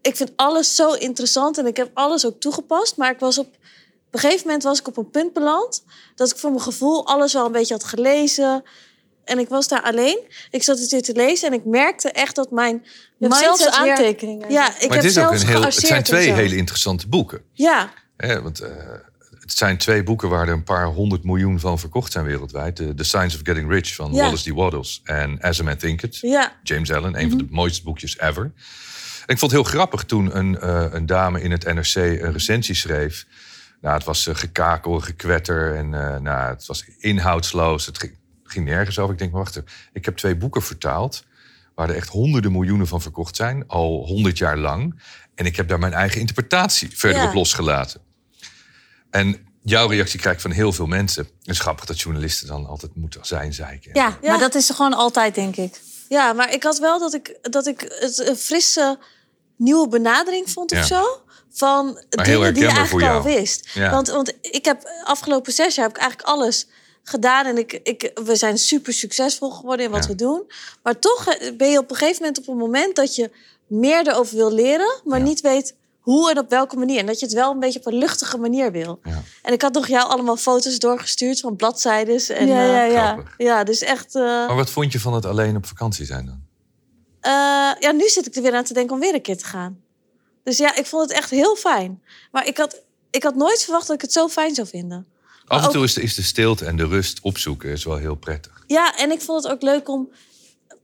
[0.07, 2.97] ik vind alles zo interessant en ik heb alles ook toegepast.
[2.97, 3.55] Maar ik was op, op
[4.11, 5.85] een gegeven moment was ik op een punt beland...
[6.15, 8.63] dat ik voor mijn gevoel alles wel een beetje had gelezen.
[9.25, 10.19] En ik was daar alleen.
[10.51, 12.91] Ik zat het weer te lezen en ik merkte echt dat mijn Je
[13.27, 14.51] hebt mindset zelfs weer- aantekeningen.
[14.51, 17.43] Ja, ik maar heb het, is ook een heel, het zijn twee hele interessante boeken.
[17.53, 18.71] Ja, Hè, want, eh,
[19.41, 22.77] het zijn twee boeken waar er een paar honderd miljoen van verkocht zijn wereldwijd.
[22.77, 24.23] The, The Science of Getting Rich van Ja.
[24.25, 24.55] Wallace D.
[24.55, 26.17] Waddles en As a Man Thinketh.
[26.17, 26.53] ja.
[26.63, 28.53] James Allen, een van de mooiste boekjes ever.
[29.27, 32.33] En ik vond het heel grappig toen een, eh, een dame in het NRC een
[32.33, 33.27] recensie schreef.
[33.81, 37.87] Nou, het was eh, gekakel, gekwetter en eh, nou, het was inhoudsloos.
[37.87, 39.13] Het ging, ging nergens over.
[39.13, 39.69] Ik denk, maar wacht even.
[39.93, 41.25] Ik heb twee boeken vertaald
[41.75, 45.01] waar er echt honderden miljoenen van verkocht zijn, al honderd jaar lang.
[45.35, 47.29] En ik heb daar mijn eigen interpretatie verder Ja.
[47.29, 48.01] op losgelaten.
[49.11, 51.25] En jouw reactie krijg ik van heel veel mensen.
[51.25, 53.91] Het is grappig dat journalisten dan altijd moeten zijn zeiken.
[53.95, 54.29] Ja, Ja.
[54.31, 55.81] maar dat is er gewoon altijd, denk ik.
[56.15, 58.99] Ja, maar ik had wel dat ik, dat ik het een frisse
[59.57, 60.85] nieuwe benadering vond of Ja.
[60.85, 61.21] zo.
[61.51, 63.69] Van Maar dingen die je eigenlijk al wist.
[63.75, 63.91] Ja.
[63.91, 66.67] Want, want ik heb afgelopen zes jaar heb ik eigenlijk alles
[67.03, 67.47] gedaan.
[67.47, 70.09] En ik, ik, we zijn super succesvol geworden in wat Ja.
[70.09, 70.43] we doen.
[70.83, 73.31] Maar toch eh, ben je op een gegeven moment op een moment dat je
[73.67, 76.99] meer erover wil leren, maar niet weet hoe en op welke manier.
[76.99, 79.01] En dat je het wel een beetje op een luchtige manier wil.
[79.03, 79.23] Ja.
[79.43, 82.29] En ik had nog jou allemaal foto's doorgestuurd van bladzijdes.
[82.29, 83.23] En, ja, eh, ja, ja.
[83.37, 84.15] Ja, dus echt.
[84.15, 86.43] eh, Maar wat vond je van het alleen op vakantie zijn dan?
[87.21, 87.31] Eh,
[87.81, 89.81] ja, nu zit ik er weer aan te denken om weer een keer te gaan.
[90.43, 92.03] Dus ja, ik vond het echt heel fijn.
[92.33, 95.07] Maar ik had, ik had nooit verwacht dat ik het zo fijn zou vinden.
[95.47, 97.97] Af en ook- toe is de, is de stilte en de rust opzoeken is wel
[97.97, 98.65] heel prettig.
[98.67, 100.11] Ja, en ik vond het ook leuk om...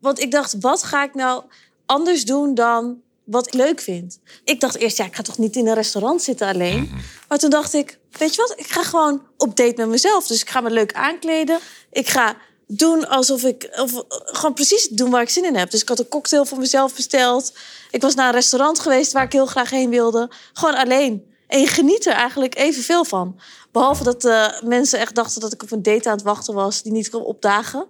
[0.01, 1.45] Want ik dacht, wat ga ik nou
[1.87, 2.97] anders doen dan
[3.31, 4.19] wat ik leuk vind?
[4.45, 6.83] Ik dacht eerst, ja, ik ga toch niet in een restaurant zitten alleen?
[6.83, 7.01] Mhm.
[7.29, 8.59] Maar toen dacht ik, weet je wat?
[8.59, 10.27] Ik ga gewoon op date met mezelf.
[10.27, 11.59] Dus ik ga me leuk aankleden.
[11.91, 13.69] Ik ga doen alsof ik...
[13.77, 15.71] Of, gewoon precies doen waar ik zin in heb.
[15.71, 17.53] Dus ik had een cocktail voor mezelf besteld.
[17.91, 20.31] Ik was naar een restaurant geweest waar ik heel graag heen wilde.
[20.53, 21.35] Gewoon alleen.
[21.47, 23.41] En je geniet er eigenlijk evenveel van.
[23.73, 26.83] Behalve dat eh, mensen echt dachten dat ik op een date aan het wachten was...
[26.83, 27.87] die niet kon opdagen.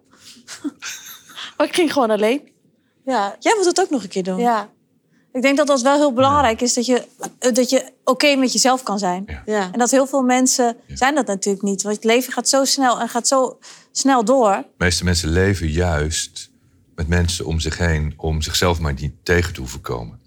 [1.56, 2.52] maar ik ging gewoon alleen.
[3.04, 4.38] Ja, Jij moet het ook nog een keer doen.
[4.38, 4.70] ja.
[5.32, 7.06] Ik denk dat dat wel heel belangrijk is, dat je,
[7.38, 9.24] eh, dat je oké met jezelf kan zijn.
[9.26, 9.42] Ja.
[9.46, 9.72] Ja.
[9.72, 11.82] En dat heel veel mensen zijn dat natuurlijk niet.
[11.82, 13.58] Want het leven gaat zo snel en gaat zo
[13.92, 14.50] snel door.
[14.50, 16.50] De meeste mensen leven juist
[16.94, 18.14] met mensen om zich heen...
[18.16, 20.18] om zichzelf maar niet tegen te hoeven komen.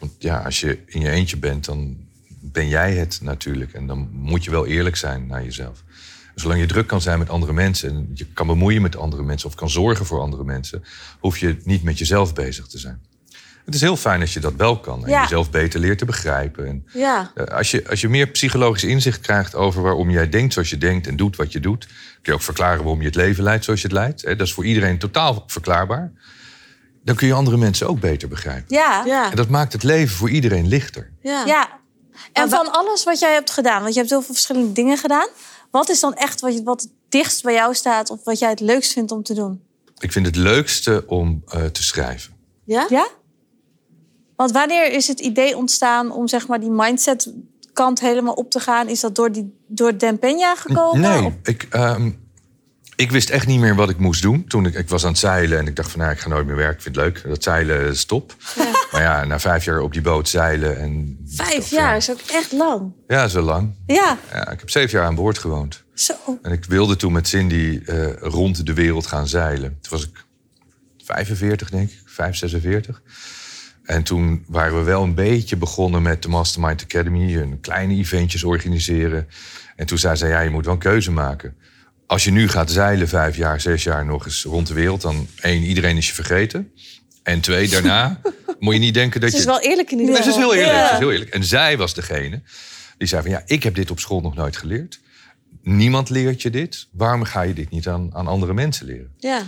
[0.00, 1.96] Want ja, als je in je eentje bent, dan
[2.40, 3.72] ben jij het natuurlijk.
[3.72, 5.82] En dan moet je wel eerlijk zijn naar jezelf.
[6.34, 7.90] Zolang je druk kan zijn met andere mensen...
[7.90, 9.48] en je kan bemoeien met andere mensen...
[9.48, 10.84] of kan zorgen voor andere mensen...
[11.20, 13.00] hoef je niet met jezelf bezig te zijn.
[13.68, 15.04] Het is heel fijn als je dat wel kan.
[15.04, 15.20] En Ja.
[15.22, 16.66] jezelf beter leert te begrijpen.
[16.66, 17.30] En Ja.
[17.34, 20.78] Eh, Als je, als je meer psychologisch inzicht krijgt over waarom jij denkt zoals je
[20.78, 23.64] denkt en doet wat je doet, kun je ook verklaren waarom je het leven leidt
[23.64, 24.22] zoals je het leidt.
[24.22, 26.12] Hè, Dat is voor iedereen totaal verklaarbaar.
[27.04, 28.74] Dan kun je andere mensen ook beter begrijpen.
[28.76, 29.04] Ja, ja.
[29.06, 29.30] Ja.
[29.30, 31.10] En dat maakt het leven voor iedereen lichter.
[31.22, 31.68] Ja.
[32.32, 34.98] En Maar van alles wat jij hebt gedaan, want je hebt heel veel verschillende dingen
[34.98, 35.28] gedaan.
[35.70, 38.50] Wat is dan echt wat, je, wat het dichtst bij jou staat of wat jij
[38.50, 39.62] het leukst vindt om te doen?
[39.98, 42.32] Ik vind het leukste om eh, te schrijven.
[42.64, 42.86] Ja?
[42.88, 43.06] Ja?
[44.38, 47.32] Want wanneer is het idee ontstaan om zeg maar die mindset
[47.72, 48.88] kant helemaal op te gaan?
[48.88, 51.00] Is dat door, die, door Dan Peña gekomen?
[51.00, 52.10] Nee, Of- ik, ehm,
[52.96, 54.44] ik wist echt niet meer wat ik moest doen.
[54.46, 56.46] Toen ik, ik was aan het zeilen en ik dacht van nou, ik ga nooit
[56.46, 56.76] meer werken.
[56.76, 58.34] Ik vind het leuk, dat zeilen is top.
[58.92, 61.18] Maar ja, na vijf jaar op die boot zeilen en...
[61.26, 62.92] Vijf jaar is ook echt lang.
[63.06, 63.74] Ja, zo lang.
[63.86, 65.84] Ja, Ja, ik heb zeven jaar aan boord gewoond.
[65.94, 66.14] zo.
[66.42, 69.78] En ik wilde toen met Cindy eh, rond de wereld gaan zeilen.
[69.80, 70.24] Toen was ik
[71.04, 73.02] 45, denk ik, 5, 46.
[73.88, 77.36] En toen waren we wel een beetje begonnen met de Mastermind Academy.
[77.36, 79.28] Een kleine eventjes organiseren.
[79.76, 81.56] En toen zei ze, ja, je moet wel een keuze maken.
[82.06, 85.00] Als je nu gaat zeilen, vijf jaar, zes jaar nog eens rond de wereld...
[85.00, 86.72] dan één, iedereen is je vergeten.
[87.22, 88.20] En twee, daarna
[88.60, 89.50] moet je niet denken dat Het is je...
[89.50, 90.40] wel eerlijk in ieder Nee, geval.
[90.40, 90.78] ze is heel eerlijk.
[90.78, 90.86] Ja.
[90.88, 91.30] ze is heel eerlijk.
[91.30, 92.42] En zij was degene
[92.98, 95.00] die zei van ja, ik heb dit op school nog nooit geleerd.
[95.62, 96.88] Niemand leert je dit.
[96.92, 99.12] Waarom ga je dit niet aan, aan andere mensen leren?
[99.18, 99.42] Ja.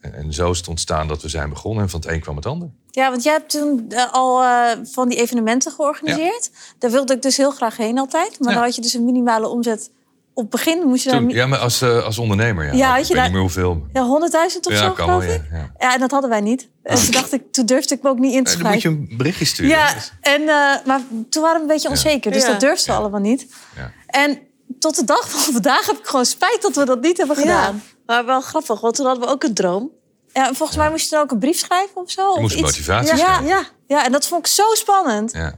[0.00, 1.82] En, zo is het ontstaan dat we zijn begonnen.
[1.82, 2.68] En van het een kwam het ander.
[2.90, 6.50] Ja, want jij hebt toen eh, al eh, van die evenementen georganiseerd.
[6.78, 8.38] Daar wilde ik dus heel graag heen altijd.
[8.38, 8.54] Maar Ja.
[8.54, 9.90] dan had je dus een minimale omzet.
[10.34, 11.18] Op het begin moest je dan...
[11.18, 12.64] Toen, mi- ja, maar als, eh, als ondernemer.
[12.64, 13.86] Ja, Ja, ik je weet daar- niet meer hoeveel.
[13.92, 15.42] Ja, 100.000 of Ja, zo, kan geloof wel, ik.
[15.50, 15.70] ja, ja.
[15.78, 16.68] Ja, en dat hadden wij niet.
[16.82, 18.82] En toen, dacht ik, toen durfde ik me ook niet in te Eh, dan moet
[18.82, 19.06] je schrijven.
[19.10, 19.70] een berichtje sturen.
[19.70, 22.32] Ja, en, eh, maar toen waren we een beetje onzeker.
[22.32, 22.48] Dus Ja.
[22.50, 23.46] dat durfden we allemaal niet.
[23.76, 23.92] Ja.
[24.06, 24.38] En
[24.78, 27.82] tot de dag van vandaag heb ik gewoon spijt dat we dat niet hebben gedaan.
[28.10, 28.16] Ja.
[28.16, 29.90] Maar wel grappig, want toen hadden we ook een droom.
[30.32, 32.30] Ja, en volgens mij moest je dan ook een brief schrijven of zo.
[32.30, 32.62] of moest iets.
[32.62, 33.46] motivatie ja, schrijven.
[33.46, 35.32] ja, ja, en dat vond ik zo spannend.
[35.32, 35.54] Ja.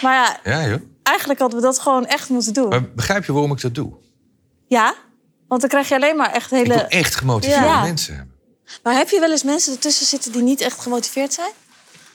[0.00, 0.80] Maar ja, ja, joh.
[1.02, 2.68] eigenlijk hadden we dat gewoon echt moeten doen.
[2.68, 3.92] Maar begrijp je waarom ik dat doe?
[4.68, 4.94] Ja,
[5.48, 6.62] Want dan krijg je alleen maar echt hele...
[6.74, 7.82] Ik wil echt gemotiveerde Ja.
[7.82, 8.34] mensen hebben.
[8.82, 11.52] Maar heb je wel eens mensen ertussen zitten die niet echt gemotiveerd zijn?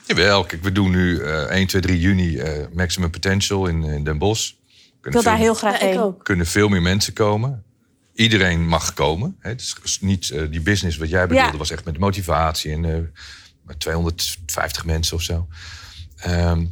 [0.06, 4.04] Jawel, kijk, we doen nu eh 1, 2, 3 juni eh, Maximum Potential in, in
[4.04, 4.50] Den Bosch.
[4.50, 4.56] Ik
[5.00, 5.98] Kunnen wil daar heel graag ik heen.
[6.00, 6.24] ook.
[6.24, 7.64] kunnen veel meer mensen komen.
[8.22, 9.36] Iedereen mag komen.
[9.40, 9.48] Hè.
[9.48, 11.56] Het is niet eh, die business wat jij bedoelde, Ja.
[11.56, 13.00] was echt met motivatie en eh,
[13.62, 15.48] met 250 mensen of zo.
[16.16, 16.64] Ehm,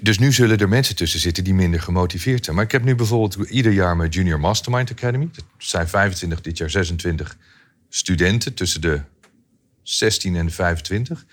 [0.00, 2.56] dus nu zullen er mensen tussen zitten die minder gemotiveerd zijn.
[2.56, 5.28] Maar ik heb nu bijvoorbeeld ieder jaar mijn Junior Mastermind Academy.
[5.32, 7.36] Dat zijn 25, dit jaar 26
[7.88, 9.00] studenten tussen de
[9.82, 11.24] 16 en de 25.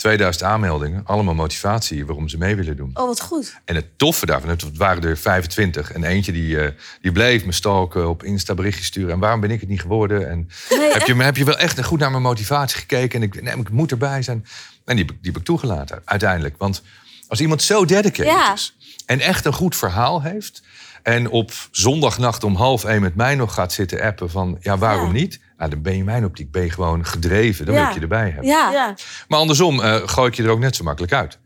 [0.00, 2.90] 2000 aanmeldingen, allemaal motivatie waarom ze mee willen doen.
[2.94, 3.60] Oh, wat goed.
[3.64, 5.92] En het toffe daarvan, het waren er 25.
[5.92, 9.10] En eentje die, eh, die bleef me stalken, op Insta berichtjes sturen.
[9.12, 10.30] En waarom ben ik het niet geworden?
[10.30, 10.48] En
[10.92, 13.20] heb, je, heb je wel echt goed naar mijn motivatie gekeken?
[13.22, 14.46] En ik, nee, ik moet erbij zijn.
[14.84, 16.54] En die, heb ik- die heb ik toegelaten, uiteindelijk.
[16.58, 16.82] Want
[17.28, 18.52] als iemand zo dedicated Ja.
[18.52, 20.62] is en echt een goed verhaal heeft...
[21.02, 24.58] en op zondagnacht om half één met mij nog gaat zitten appen van...
[24.60, 25.12] ja, waarom Ja.
[25.12, 25.40] niet?
[25.60, 27.66] Nou, dan ben je in mijn optiek ben je gewoon gedreven.
[27.66, 28.46] Dan wil ik je erbij hebben.
[28.46, 28.70] Ja.
[28.72, 28.94] Ja.
[29.28, 31.38] Maar andersom eh, gooi ik je er ook net zo makkelijk uit.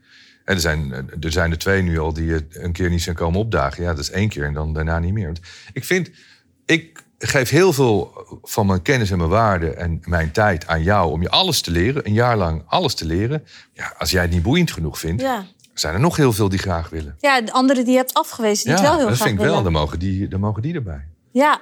[0.45, 3.17] En er, zijn, eh, er zijn er twee nu al die een keer niet zijn
[3.17, 3.83] komen opdagen.
[3.83, 5.25] Ja, dat is één keer en dan daarna niet meer.
[5.27, 5.41] Want
[5.73, 6.11] ik vind,
[6.67, 11.11] ik geef heel veel van mijn kennis en mijn waarden en mijn tijd aan jou
[11.13, 12.07] om je alles te leren.
[12.07, 13.45] Een jaar lang alles te leren.
[13.73, 15.45] Ja, als jij het niet boeiend genoeg vindt, Ja.
[15.75, 17.17] zijn er nog heel veel die graag willen.
[17.19, 19.39] Ja, de anderen die je hebt afgewezen, die ja, het wel heel dat graag vind
[19.41, 19.55] ik wel.
[19.57, 19.73] willen.
[19.73, 21.07] Dan mogen die, dan mogen die erbij.
[21.33, 21.61] Ja.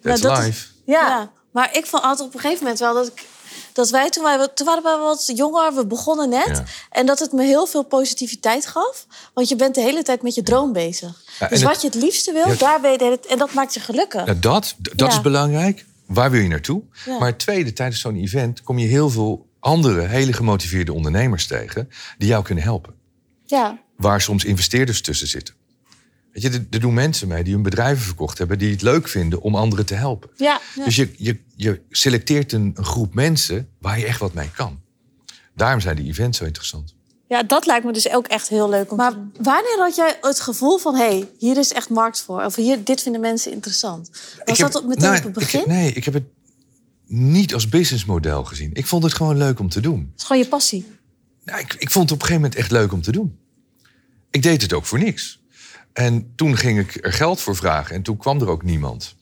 [0.00, 0.66] That's dat is- life.
[0.86, 1.08] Ja.
[1.08, 1.30] Ja.
[1.56, 3.24] Maar ik vond altijd op een gegeven moment wel dat ik...
[3.72, 6.46] Dat wij toen, wij, toen waren we wat jonger, we begonnen net.
[6.46, 6.64] Ja.
[6.90, 9.06] En dat het me heel veel positiviteit gaf.
[9.34, 11.22] Want je bent de hele tijd met je droom bezig.
[11.38, 12.54] Ja, dus het- wat je het liefste wil, Ja.
[12.54, 14.24] daar ben je En dat maakt je gelukkig.
[14.40, 15.84] Dat dat is belangrijk.
[16.06, 16.82] Waar wil je naartoe?
[17.18, 21.90] Maar het tweede, tijdens zo'n event kom je heel veel andere hele gemotiveerde ondernemers tegen
[22.18, 22.94] die jou kunnen helpen.
[23.44, 23.78] Ja.
[23.96, 25.54] Waar soms investeerders tussen zitten.
[26.36, 29.08] Weet je, er, er doen mensen mee die hun bedrijven verkocht hebben, die het leuk
[29.08, 30.30] vinden om anderen te helpen.
[30.36, 30.60] Ja.
[30.84, 34.80] Dus je, je, je selecteert een, een groep mensen waar je echt wat mee kan.
[35.54, 36.94] Daarom zijn die events zo interessant.
[37.28, 40.40] ja, dat lijkt me dus ook echt heel leuk om Maar wanneer had jij het
[40.40, 40.94] gevoel van...
[40.94, 42.44] hé, hey, hier is echt markt voor.
[42.44, 44.08] Of hier, dit vinden mensen interessant.
[44.10, 45.58] Was Ik heb- dat op- meteen nou, op het ik begin?
[45.60, 46.24] heb- nee, ik heb het
[47.06, 48.70] niet als businessmodel gezien.
[48.74, 49.98] Ik vond het gewoon leuk om te doen.
[50.12, 50.86] Het is gewoon je passie.
[51.44, 53.38] Nou, ik, ik vond het op een gegeven moment echt leuk om te doen.
[54.30, 55.40] Ik deed het ook voor niks.
[55.96, 59.16] En toen ging ik er geld voor vragen en toen kwam er ook niemand.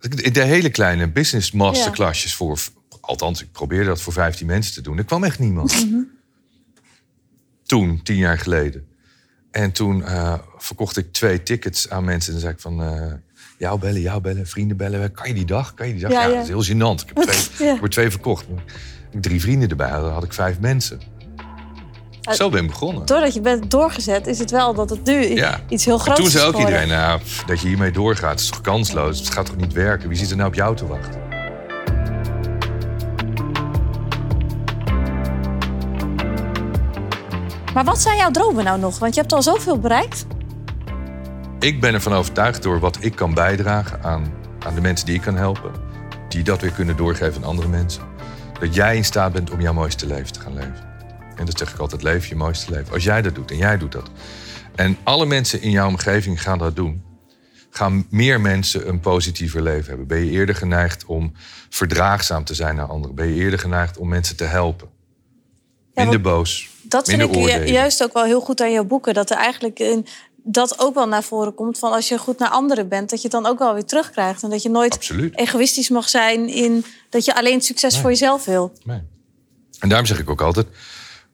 [0.00, 2.58] Ik deed hele kleine business masterclassjes voor.
[3.00, 4.98] Althans, ik probeerde dat voor 15 mensen te doen.
[4.98, 5.86] Er kwam echt niemand.
[7.62, 8.86] Toen, tien jaar geleden.
[9.50, 12.34] En toen eh, verkocht ik twee tickets aan mensen.
[12.34, 13.12] En dan zei ik van, eh,
[13.58, 15.12] jou bellen, jou bellen, vrienden bellen.
[15.12, 15.74] Kan je die dag?
[15.74, 16.12] Kan je die dag?
[16.12, 16.34] Ja, Ja, ja.
[16.34, 17.00] dat is heel gênant.
[17.00, 18.46] Ik heb, twee, ik heb er twee verkocht.
[19.10, 21.00] Ik drie vrienden erbij had, had ik vijf mensen.
[22.34, 23.06] Zo ben begonnen.
[23.06, 25.60] Doordat je bent doorgezet, is het wel dat het nu Ja.
[25.68, 26.80] iets heel groots toen zei is ook geworden.
[26.82, 29.18] iedereen, nou, dat je hiermee doorgaat, is toch kansloos?
[29.18, 30.08] Het gaat toch niet werken?
[30.08, 31.26] Wie zit er nou op jou te wachten?
[37.74, 38.98] Maar wat zijn jouw dromen nou nog?
[38.98, 40.26] Want je hebt al zoveel bereikt.
[41.60, 44.32] Ik ben ervan overtuigd door wat ik kan bijdragen aan,
[44.66, 45.70] aan de mensen die ik kan helpen.
[46.28, 48.02] Die dat weer kunnen doorgeven aan andere mensen.
[48.60, 50.87] Dat jij in staat bent om jouw mooiste leven te gaan leven.
[51.38, 52.92] En dat zeg ik altijd, leef je mooiste leven.
[52.92, 54.10] Als jij dat doet en jij doet dat.
[54.74, 57.02] En alle mensen in jouw omgeving gaan dat doen.
[57.70, 60.06] Gaan meer mensen een positiever leven hebben.
[60.06, 61.32] Ben je eerder geneigd om
[61.68, 63.14] verdraagzaam te zijn naar anderen?
[63.16, 64.88] Ben je eerder geneigd om mensen te helpen?
[65.94, 66.68] Ja, Minder want boos.
[66.82, 67.72] Dat vind minder ik ju- oordelen.
[67.74, 69.14] juist ook wel heel goed aan jouw boeken.
[69.14, 71.78] Dat er eigenlijk in, dat ook wel naar voren komt.
[71.78, 74.42] Van als je goed naar anderen bent, dat je het dan ook wel weer terugkrijgt.
[74.42, 75.36] En dat je nooit Absoluut.
[75.38, 78.00] egoïstisch mag zijn in dat je alleen succes Nee.
[78.02, 78.72] voor jezelf wil.
[78.84, 79.02] Nee.
[79.78, 80.66] En daarom zeg ik ook altijd: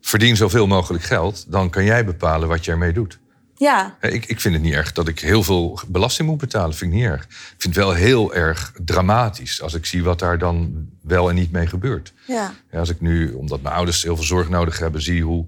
[0.04, 3.18] verdien zoveel mogelijk geld, dan kan jij bepalen wat je ermee doet.
[3.56, 6.76] Ja, Hè, Ik, ik vind het niet erg dat ik heel veel belasting moet betalen.
[6.76, 7.22] Vind ik niet erg.
[7.24, 11.34] Ik vind het wel heel erg dramatisch als ik zie wat daar dan wel en
[11.34, 12.12] niet mee gebeurt.
[12.26, 12.54] Ja.
[12.70, 15.46] Ja, als ik nu, omdat mijn ouders heel veel zorg nodig hebben, zie hoe,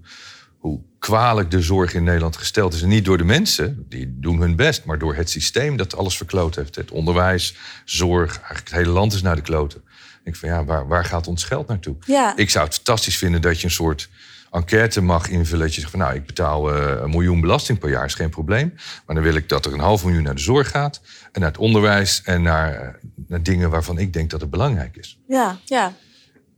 [0.58, 2.82] hoe kwalijk de zorg in Nederland gesteld is.
[2.82, 6.16] En niet door de mensen, die doen hun best, maar door het systeem dat alles
[6.16, 6.74] verkloot heeft.
[6.74, 9.80] Het onderwijs, zorg, eigenlijk het hele land is naar de kloten.
[9.80, 11.96] Ik denk van ja, waar, waar gaat ons geld naartoe?
[12.06, 12.36] Ja.
[12.36, 14.08] Ik zou het fantastisch vinden dat je een soort
[14.56, 15.64] enquête mag invullen.
[15.64, 18.30] Dat je zegt van nou, ik betaal eh, een miljoen belasting per jaar, is geen
[18.30, 18.72] probleem.
[19.06, 21.00] Maar dan wil ik dat er een half miljoen naar de zorg gaat.
[21.32, 22.88] En naar het onderwijs en naar, eh,
[23.26, 25.18] naar dingen waarvan ik denk dat het belangrijk is.
[25.28, 25.58] Ja.
[25.64, 25.92] ja.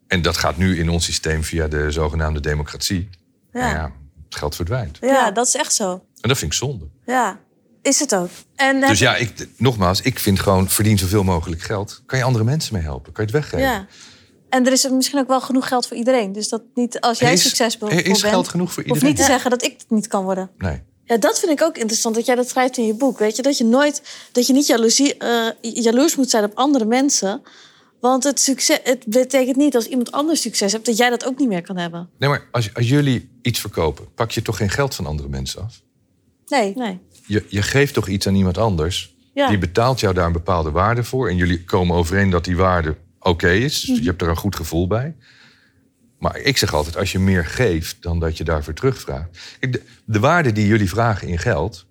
[0.07, 3.09] En dat gaat nu in ons systeem via de zogenaamde democratie.
[3.53, 3.61] Ja.
[3.61, 3.93] Nou ja,
[4.25, 4.99] het geld verdwijnt.
[5.01, 5.93] Ja, dat is echt zo.
[6.21, 6.89] En dat vind ik zonde.
[7.07, 7.39] Ja.
[7.83, 8.31] Is het ook.
[8.57, 12.03] En heb Dus ja, ik, nogmaals, ik vind gewoon verdien zoveel mogelijk geld.
[12.07, 13.13] Kan je andere mensen mee helpen?
[13.13, 13.73] Kan je het weggeven?
[13.73, 13.87] Ja.
[14.49, 16.33] En er is misschien ook wel genoeg geld voor iedereen.
[16.33, 18.95] Dus dat niet als jij Er is- succesvol er is bent, geld genoeg voor hoeft
[18.95, 19.09] iedereen.
[19.15, 20.51] niet te zeggen dat ik het niet kan worden.
[20.59, 20.83] Nee.
[21.05, 23.19] Ja, dat vind ik ook interessant dat jij dat schrijft in je boek.
[23.19, 26.85] Weet je, dat je nooit, dat je niet jaloezie, uh, jaloers moet zijn op andere
[26.85, 27.43] mensen.
[28.01, 31.39] Want het, succes, het betekent niet als iemand anders succes hebt, dat jij dat ook
[31.39, 32.11] niet meer kan hebben.
[32.19, 35.63] Nee, maar als, als jullie iets verkopen, pak je toch geen geld van andere mensen
[35.63, 35.83] af?
[36.47, 36.73] Nee.
[36.77, 36.99] nee.
[37.27, 39.17] Je, je geeft toch iets aan iemand anders?
[39.49, 41.29] Die betaalt jou daar een bepaalde waarde voor.
[41.29, 42.97] En jullie komen overeen dat die waarde
[43.29, 43.81] oké is.
[43.81, 44.03] Dus mhm.
[44.03, 45.14] je hebt er een goed gevoel bij.
[46.19, 49.38] Maar ik zeg altijd, als je meer geeft dan dat je daarvoor terugvraagt.
[49.61, 51.87] De, de waarde die jullie vragen in geld,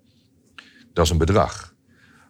[0.92, 1.74] dat is een bedrag.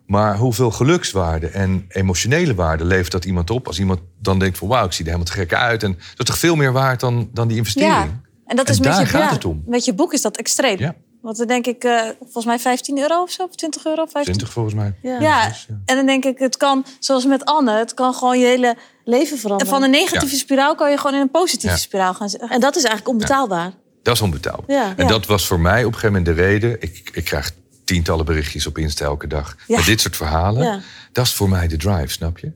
[0.07, 3.67] Maar hoeveel gelukswaarde en emotionele waarde levert dat iemand op...
[3.67, 5.83] als iemand dan denkt van wauw, ik zie er helemaal te gek uit.
[5.83, 7.93] En dat is toch veel meer waard dan, dan die investering?
[7.93, 9.63] Ja, en, dat is met daar je, gaat het om.
[9.67, 10.79] Met je boek is dat extreem.
[10.79, 10.95] Ja.
[11.23, 14.07] Want dan denk ik, uh, volgens mij 15 euro of zo, of 20 euro.
[14.07, 14.23] 15.
[14.23, 14.95] 20 volgens mij.
[15.03, 15.21] Ja.
[15.21, 15.53] ja.
[15.85, 19.39] en dan denk ik, het kan, zoals met Anne, het kan gewoon je hele leven
[19.39, 19.73] veranderen.
[19.73, 22.49] En van een negatieve spiraal kan je gewoon in een positieve spiraal gaan zitten.
[22.49, 23.73] En dat is eigenlijk onbetaalbaar.
[24.03, 24.95] Dat is onbetaalbaar.
[24.97, 26.83] En dat was voor mij op een gegeven moment de reden.
[26.83, 27.51] Ik, ik krijg
[27.85, 29.57] tientallen berichtjes op Insta elke dag.
[29.67, 30.83] Met dit soort verhalen.
[31.13, 32.53] Dat is voor mij de drive, snap je?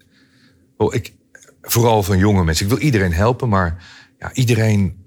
[0.76, 1.12] Wel, ik,
[1.62, 2.66] vooral van jonge mensen.
[2.66, 3.84] Ik wil iedereen helpen, maar
[4.18, 5.01] ja, iedereen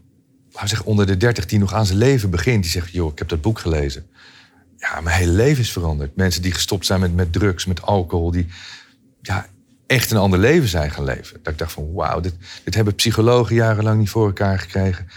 [0.56, 3.12] laten we zeggen, onder de 30 die nog aan zijn leven begint, die zegt: joh,
[3.12, 4.08] ik heb dat boek gelezen.
[4.78, 6.16] Ja, mijn hele leven is veranderd.
[6.16, 8.48] Mensen die gestopt zijn met, met drugs, met alcohol, die
[9.22, 9.46] ja,
[9.88, 11.40] echt een ander leven zijn gaan leven.
[11.44, 15.08] Dat ik dacht van wauw, dit, dit hebben psychologen jarenlang niet voor elkaar gekregen.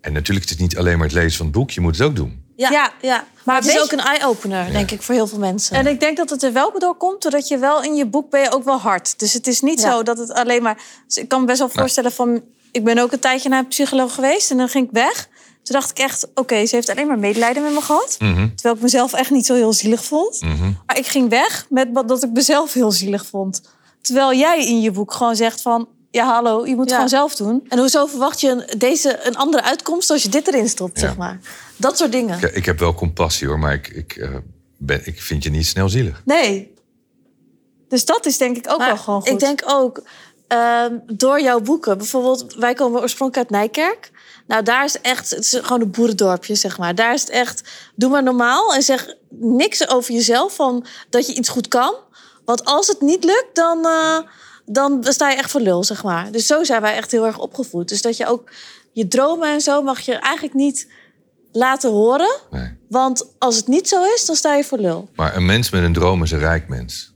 [0.00, 2.06] En natuurlijk is het niet alleen maar het lezen van het boek, je moet het
[2.06, 2.42] ook doen.
[2.56, 5.76] Ja, ja, maar het is ook een eye-opener, denk ik, voor heel veel mensen.
[5.76, 8.30] En ik denk dat het er wel door komt, doordat je wel in je boek
[8.30, 9.18] ben je ook wel hard.
[9.18, 10.78] Dus het is niet zo dat het alleen maar...
[11.06, 12.42] Dus ik kan me best wel voorstellen van
[12.74, 15.28] ik ben ook een tijdje naar een psycholoog geweest en dan ging ik weg.
[15.62, 18.16] Toen dacht ik echt, oké, ze heeft alleen maar medelijden met me gehad.
[18.18, 18.48] Mhm.
[18.54, 20.40] Terwijl ik mezelf echt niet zo heel zielig vond.
[20.40, 20.72] Mhm.
[20.86, 23.62] Maar ik ging weg met dat ik mezelf heel zielig vond.
[24.00, 25.88] Terwijl jij in je boek gewoon zegt van...
[26.10, 27.64] ja, hallo, je moet het gewoon zelf doen.
[27.68, 31.40] En hoezo verwacht je deze, een andere uitkomst als je dit erin stopt, zeg maar?
[31.76, 32.42] Dat soort dingen.
[32.42, 34.36] Ik, ik, heb wel compassie hoor, maar ik, ik, uh,
[34.78, 36.22] ben, ik vind je niet snel zielig.
[36.24, 36.74] Nee.
[37.88, 39.30] Dus dat is denk ik ook wel gewoon goed.
[39.30, 40.02] Ik denk ook,
[40.54, 41.98] Ehm, door jouw boeken.
[41.98, 44.10] Bijvoorbeeld, wij komen oorspronkelijk uit Nijkerk.
[44.46, 46.94] Nou, daar is echt, het is gewoon een boerendorpje, zeg maar.
[46.94, 47.62] Daar is het echt,
[47.94, 51.94] doe maar normaal en zeg niks over jezelf van dat je iets goed kan.
[52.44, 54.18] Want als het niet lukt, dan, uh,
[54.64, 56.32] dan sta je echt voor lul, zeg maar.
[56.32, 57.88] Dus zo zijn wij echt heel erg opgevoed.
[57.88, 58.50] Dus dat je ook
[58.92, 60.88] je dromen en zo mag je eigenlijk niet
[61.52, 62.40] laten horen.
[62.50, 62.76] Nee.
[62.88, 65.08] Want als het niet zo is, dan sta je voor lul.
[65.14, 67.14] Maar een mens met een droom is een rijk mens.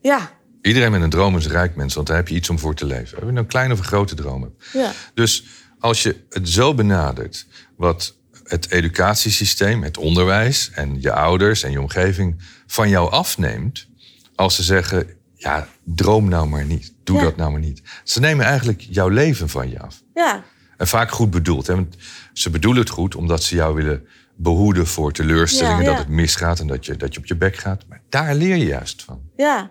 [0.00, 0.38] Ja.
[0.62, 2.86] Iedereen met een droom is rijk mens, want dan heb je iets om voor te
[2.86, 3.18] leven.
[3.18, 4.64] Of je nou een kleine of een grote droom hebt.
[4.72, 4.92] Ja.
[5.14, 5.44] Dus
[5.78, 7.46] als je het zo benadert,
[7.76, 13.88] wat het educatiesysteem, het onderwijs en je ouders en je omgeving van jou afneemt,
[14.34, 17.82] als ze zeggen, ja, droom nou maar niet, doe dat nou maar niet.
[18.04, 20.02] Ze nemen eigenlijk jouw leven van je af.
[20.14, 20.44] Ja.
[20.76, 21.66] En vaak goed bedoeld.
[21.66, 21.74] Hè?
[21.74, 21.96] Want
[22.32, 26.66] ze bedoelen het goed omdat ze jou willen behoeden voor teleurstellingen, dat het misgaat en
[26.66, 27.84] dat je, dat je op je bek gaat.
[27.88, 29.20] Maar daar leer je juist van.
[29.36, 29.70] Ja,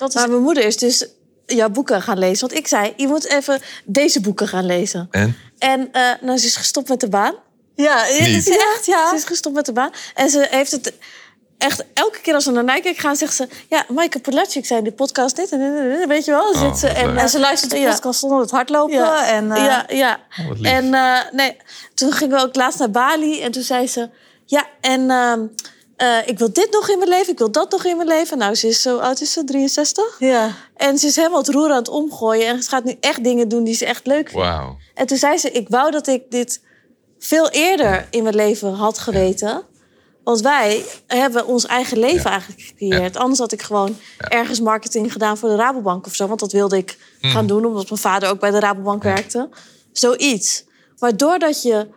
[0.00, 1.06] dat Maar mijn moeder is dus
[1.46, 2.48] jouw boeken gaan lezen.
[2.48, 5.08] Want ik zei, je moet even deze boeken gaan lezen.
[5.10, 5.36] En?
[5.58, 7.34] En uh, nou, ze is gestopt met de baan.
[7.74, 9.08] Ja, is echt, ja.
[9.08, 9.90] Ze is gestopt met de baan.
[10.14, 10.92] En ze heeft het
[11.58, 13.48] echt elke keer als we naar Nijkerk gaan, zegt ze...
[13.68, 16.48] Ja, Maaike Polacic zei in de podcast dit en weet je wel.
[16.48, 18.94] Oh, zit ze, en, en, ze luistert de podcast zonder het hardlopen.
[18.94, 19.84] Ja, en, uh, ja.
[19.88, 20.20] ja.
[20.50, 21.56] Oh, en uh, nee,
[21.94, 24.08] toen gingen we ook laatst naar Bali en toen zei ze...
[24.44, 25.10] Ja, en...
[26.02, 28.08] Uh, uh, ik wil dit nog in mijn leven, ik wil dat nog in mijn
[28.08, 28.38] leven.
[28.38, 30.16] Nou, ze is zo oud, is ze 63.
[30.18, 30.54] Ja.
[30.76, 32.46] En ze is helemaal het roer aan het omgooien.
[32.46, 34.48] En ze gaat nu echt dingen doen die ze echt leuk vindt.
[34.48, 34.76] Wow.
[34.94, 36.62] En toen zei ze, ik wou dat ik dit
[37.18, 39.62] veel eerder in mijn leven had geweten.
[40.24, 43.16] Want wij hebben ons eigen leven eigenlijk gecreëerd.
[43.16, 46.26] Anders had ik gewoon ergens marketing gedaan voor de Rabobank of zo.
[46.26, 47.30] Want dat wilde ik mm.
[47.30, 49.48] gaan doen, omdat mijn vader ook bij de Rabobank werkte.
[49.92, 50.64] Zoiets.
[50.98, 51.88] Maar doordat je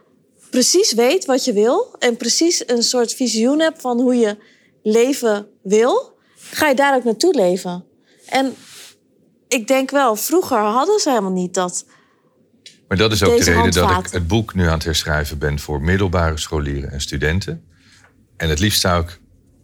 [0.53, 4.37] precies weet wat je wil en precies een soort visioen hebt van hoe je
[4.83, 7.85] leven wil, ga je daar ook naartoe leven.
[8.29, 8.53] En
[9.47, 11.85] ik denk wel, vroeger hadden ze helemaal niet dat.
[12.87, 15.59] Maar dat is ook de reden dat ik het boek nu aan het herschrijven ben
[15.59, 17.63] voor middelbare scholieren en studenten.
[18.37, 19.19] En het liefst zou ik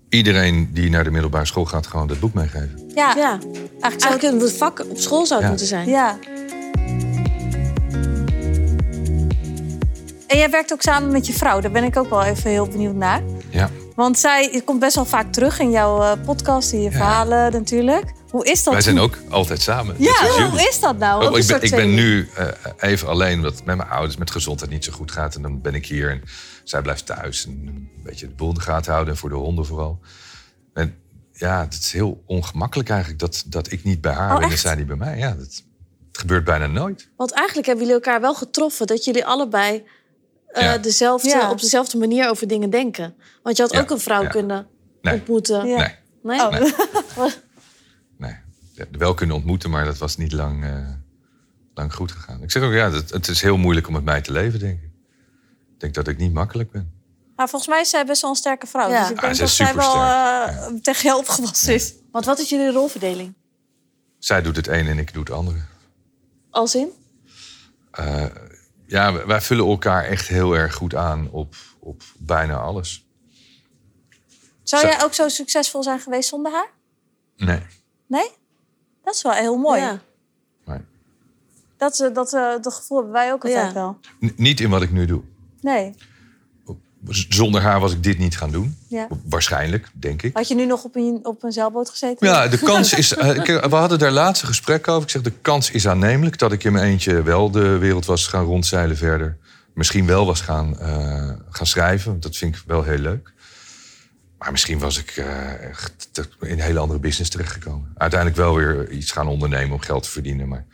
[0.09, 2.91] iedereen die naar de middelbare school gaat, gewoon dat boek meegeven.
[2.95, 3.39] Ja, ja.
[3.79, 5.89] eigenlijk, zou het vak op school zou het moeten zijn.
[5.89, 6.19] Ja.
[10.29, 11.59] En jij werkt ook samen met je vrouw.
[11.59, 13.21] Daar ben ik ook wel even heel benieuwd naar.
[13.49, 13.69] Ja.
[13.95, 18.13] Want zij komt best wel vaak terug in jouw uh, podcast, in je verhalen natuurlijk.
[18.29, 18.73] Hoe is dat?
[18.73, 19.95] Wij zijn ook altijd samen.
[19.97, 21.27] Ja, hoe is dat nou?
[21.27, 22.47] Oh, ik, ben, ik ben nu uh,
[22.79, 25.35] even alleen, omdat het met mijn ouders met gezondheid niet zo goed gaat.
[25.35, 26.21] En dan ben ik hier en
[26.63, 27.45] zij blijft thuis.
[27.45, 29.99] En een beetje de boel in de gaten houden en voor de honden vooral.
[30.73, 30.95] En
[31.33, 34.57] ja, het is heel ongemakkelijk eigenlijk dat, dat ik niet bij haar oh, ben en
[34.57, 35.17] zij niet bij mij.
[35.17, 35.63] Ja, dat,
[36.11, 37.09] het gebeurt bijna nooit.
[37.17, 39.83] Want eigenlijk hebben jullie elkaar wel getroffen dat jullie allebei
[40.51, 41.51] eh, dezelfde, Ja.
[41.51, 43.15] op dezelfde manier over dingen denken.
[43.43, 44.27] Want je had Ja, ook een vrouw ja.
[44.29, 44.67] kunnen
[45.01, 45.13] Nee.
[45.13, 45.67] ontmoeten.
[45.67, 45.77] Ja.
[45.77, 46.39] Nee, Nee?
[46.41, 46.51] Oh.
[48.17, 48.35] nee.
[48.73, 50.87] Ja, wel kunnen ontmoeten, maar dat was niet lang, eh,
[51.73, 52.43] lang goed gegaan.
[52.43, 54.77] Ik zeg ook, ja, het, het is heel moeilijk om met mij te leven, denk
[54.81, 54.89] ik.
[55.73, 56.93] Ik denk dat ik niet makkelijk ben.
[57.35, 58.89] Maar volgens mij is zij best wel een sterke vrouw.
[58.89, 58.99] Ja.
[59.01, 61.93] Dus ik Ah, denk ze dat zij wel eh, tegen jou opgewassen is.
[62.11, 63.33] Want wat is jullie rolverdeling?
[64.17, 65.57] Zij doet het een en ik doe het andere.
[66.49, 66.89] Als in?
[67.91, 68.25] Eh,
[68.89, 73.07] ja, wij- vullen elkaar echt heel erg goed aan op, op bijna alles.
[74.63, 76.69] Zou Zo- jij ook zo succesvol zijn geweest zonder haar?
[77.37, 77.61] Nee.
[78.07, 78.29] Nee?
[79.03, 79.81] Dat is wel heel mooi.
[79.81, 79.99] Ja.
[80.65, 80.79] nee.
[81.77, 83.73] Dat, eh, dat, eh, dat gevoel hebben wij ook altijd Ja.
[83.73, 83.99] wel.
[84.25, 85.21] N- niet in wat ik nu doe.
[85.61, 85.95] Nee.
[87.07, 88.77] Zonder haar was ik dit niet gaan doen.
[88.87, 89.07] Ja.
[89.25, 90.35] Waarschijnlijk, denk ik.
[90.35, 92.27] Had je nu nog op een, op een zeilboot gezeten?
[92.27, 93.15] Ja, de kans is.
[93.15, 95.03] eh, kijk, we hadden daar laatst een gesprek over.
[95.03, 98.27] Ik zeg, de kans is aannemelijk dat ik in mijn eentje wel de wereld was
[98.27, 99.37] gaan rondzeilen verder.
[99.73, 102.19] Misschien wel was gaan, eh, gaan schrijven.
[102.19, 103.33] Dat vind ik wel heel leuk.
[104.37, 107.91] Maar misschien was ik eh, echt in een hele andere business terechtgekomen.
[107.97, 110.47] Uiteindelijk wel weer iets gaan ondernemen om geld te verdienen.
[110.47, 110.65] Maar,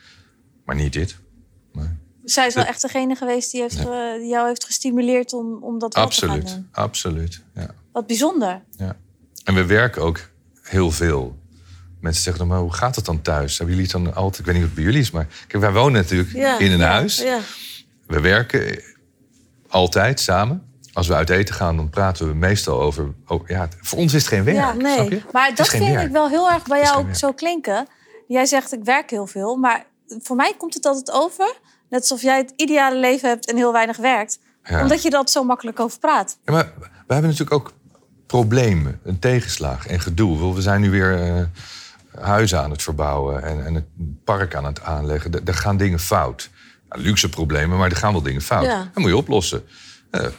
[0.65, 1.15] maar niet dit.
[1.73, 3.77] Maar, Zij is wel echt degene geweest die, heeft,
[4.17, 6.67] die jou heeft gestimuleerd om, om dat wel te gaan absoluut, doen.
[6.71, 7.41] absoluut.
[7.53, 7.69] Ja.
[7.91, 8.61] Wat bijzonder.
[8.77, 8.95] Ja.
[9.43, 10.19] En we werken ook
[10.61, 11.35] heel veel.
[11.99, 13.57] Mensen zeggen dan, maar hoe gaat het dan thuis?
[13.57, 15.71] Hebben jullie het dan altijd, ik weet niet het bij jullie is, maar kijk, wij
[15.71, 17.17] wonen natuurlijk Ja, in een ja, huis.
[17.17, 17.39] Ja.
[18.07, 18.83] We werken
[19.67, 20.73] altijd samen.
[20.93, 23.13] Als we uit eten gaan, dan praten we meestal over.
[23.27, 24.57] Oh, ja, voor ons is het geen werk.
[24.57, 24.93] Ja, nee.
[24.95, 25.21] snap je?
[25.31, 26.05] Maar dat vind werk.
[26.05, 27.87] ik wel heel erg bij jou zo klinken.
[28.27, 29.55] Jij zegt, ik werk heel veel.
[29.55, 31.55] Maar voor mij komt het altijd over.
[31.89, 34.39] Net alsof jij het ideale leven hebt en heel weinig werkt.
[34.63, 34.81] Ja.
[34.81, 36.37] Omdat je dat zo makkelijk over praat.
[36.45, 37.73] Ja, maar we hebben natuurlijk ook
[38.27, 40.53] problemen, een tegenslag en gedoe.
[40.55, 41.43] We zijn nu weer eh,
[42.23, 43.85] huizen aan het verbouwen en, en het
[44.23, 45.45] park aan het aanleggen.
[45.45, 46.49] Er- gaan dingen fout.
[46.89, 48.65] Nou, luxe problemen, maar er gaan wel dingen fout.
[48.65, 48.77] Ja.
[48.77, 49.63] Dat moet je oplossen.
[50.11, 50.31] Eh, eh,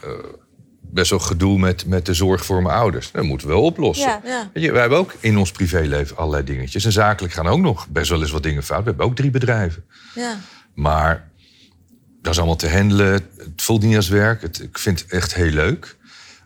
[0.81, 3.11] best wel gedoe met, met de zorg voor mijn ouders.
[3.11, 4.09] Dat moeten we wel oplossen.
[4.09, 4.21] Ja.
[4.25, 4.51] Ja.
[4.53, 6.85] Weet je, wij hebben ook in ons privéleven allerlei dingetjes.
[6.85, 8.83] En zakelijk gaan ook nog best wel eens wat dingen fout.
[8.83, 9.85] We hebben ook drie bedrijven.
[10.15, 10.37] Ja.
[10.75, 11.29] Maar
[12.27, 13.12] dat is allemaal te handelen.
[13.37, 14.43] Het voelt niet als werk.
[14.43, 15.97] Het, ik vind het echt heel leuk.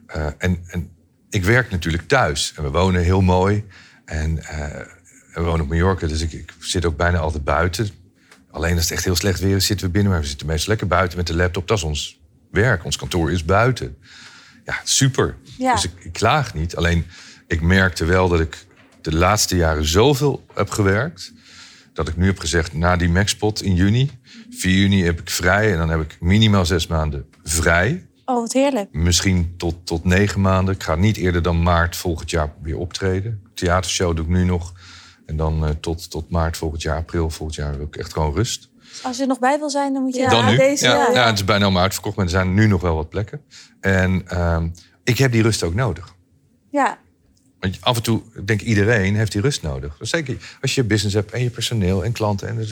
[0.06, 0.90] Eh, en, en
[1.30, 2.52] ik werk natuurlijk thuis.
[2.56, 3.64] En we wonen heel mooi.
[4.04, 4.86] En eh,
[5.34, 7.88] we wonen op Mallorca, dus ik, ik zit ook bijna altijd buiten.
[8.50, 10.12] Alleen als het echt heel slecht weer is, zitten we binnen.
[10.12, 11.68] Maar we zitten meestal lekker buiten met de laptop.
[11.68, 12.20] Dat is ons
[12.50, 12.84] werk.
[12.84, 13.96] Ons kantoor is buiten.
[14.64, 15.36] Ja, super.
[15.58, 15.74] Ja.
[15.74, 16.76] Dus ik, ik klaag niet.
[16.76, 17.06] Alleen,
[17.46, 18.66] ik merkte wel dat ik
[19.00, 21.32] de laatste jaren zoveel heb gewerkt...
[21.92, 24.10] dat ik nu heb gezegd, na die Maxpot in juni...
[24.50, 28.08] 4 juni heb ik vrij en dan heb ik minimaal zes maanden vrij.
[28.24, 28.88] Oh, wat heerlijk.
[28.92, 30.74] Misschien tot, tot negen maanden.
[30.74, 33.42] Ik ga niet eerder dan maart volgend jaar weer optreden.
[33.54, 34.72] Theatershow doe ik nu nog.
[35.26, 37.72] En dan eh, tot, tot maart volgend jaar, april volgend jaar...
[37.72, 38.70] heb ik echt gewoon rust.
[39.02, 40.56] Als je er nog bij wil zijn, dan moet je Ja, Dan nu?
[40.56, 40.84] deze...
[40.84, 41.12] ja, ja.
[41.12, 43.40] ja, het is bijna allemaal uitverkocht, maar er zijn nu nog wel wat plekken.
[43.80, 44.68] En ehm,
[45.04, 46.14] ik heb die rust ook nodig.
[46.70, 46.98] Ja.
[47.60, 49.96] Want af en toe, ik denk iedereen heeft die rust nodig.
[50.00, 52.48] Zeker als je business hebt en je personeel en klanten...
[52.48, 52.70] en dus,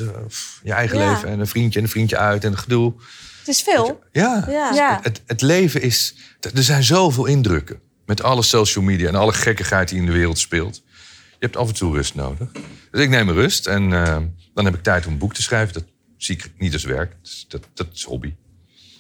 [0.63, 1.13] je eigen Ja.
[1.13, 2.93] leven en een vriendje en een vriendje uit en gedoe.
[3.39, 4.03] Het is veel.
[4.13, 4.73] Ja, Ja.
[4.75, 4.99] Ja.
[5.03, 6.15] Het, het leven is...
[6.41, 7.81] Er zijn zoveel indrukken.
[8.07, 10.83] Met alle social media en alle gekkigheid die in de wereld speelt.
[11.31, 12.49] Je hebt af en toe rust nodig.
[12.91, 14.17] Dus ik neem rust en eh,
[14.55, 15.75] dan heb ik tijd om een boek te schrijven.
[15.75, 15.85] Dat
[16.17, 17.17] zie ik niet als werk.
[17.23, 18.35] Dus dat, dat is hobby.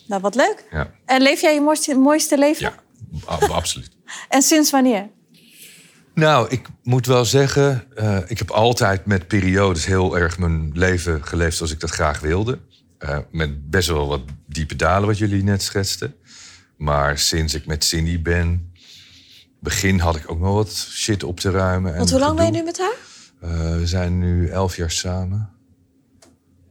[0.06, 0.64] Nou, wat leuk.
[0.70, 2.62] Ja, En leef jij je mooiste, mooiste leven?
[2.62, 2.74] ja
[3.48, 3.90] absoluut.
[4.28, 5.08] En sinds wanneer?
[6.18, 11.24] Nou, ik moet wel zeggen, eh, ik heb altijd met periodes heel erg mijn leven
[11.24, 12.58] geleefd zoals ik dat graag wilde.
[12.98, 16.14] Eh, met best wel wat diepe dalen, wat jullie net schetsten.
[16.76, 18.72] Maar sinds ik met Cindy ben,
[19.60, 21.92] begin had ik ook nog wat shit op te ruimen.
[21.92, 22.96] En Want hoe lang ben je nu met haar?
[23.40, 25.50] Eh, we zijn nu elf jaar samen.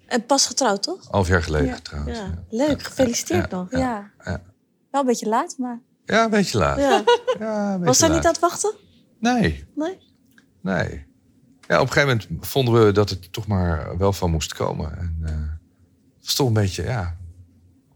[0.08, 1.12] En pas getrouwd, toch?
[1.12, 1.76] Elf jaar geleden Ja.
[1.76, 2.08] getrouwd.
[2.08, 2.14] Ja.
[2.14, 2.44] Ja.
[2.50, 3.58] Leuk, gefeliciteerd Ja.
[3.58, 3.72] nog.
[3.72, 4.12] Ja.
[4.26, 4.42] Ja.
[4.92, 5.80] Wel een beetje laat, maar...
[6.06, 6.78] Ja, een beetje laat.
[6.78, 7.04] Ja.
[7.40, 8.74] Ja, een Was zij niet aan het wachten?
[9.20, 9.98] Nee, Nee?
[10.62, 11.06] Nee.
[11.68, 14.98] Ja, op een gegeven moment vonden we dat het toch maar wel van moest komen.
[14.98, 17.16] En het was toch een beetje, ja...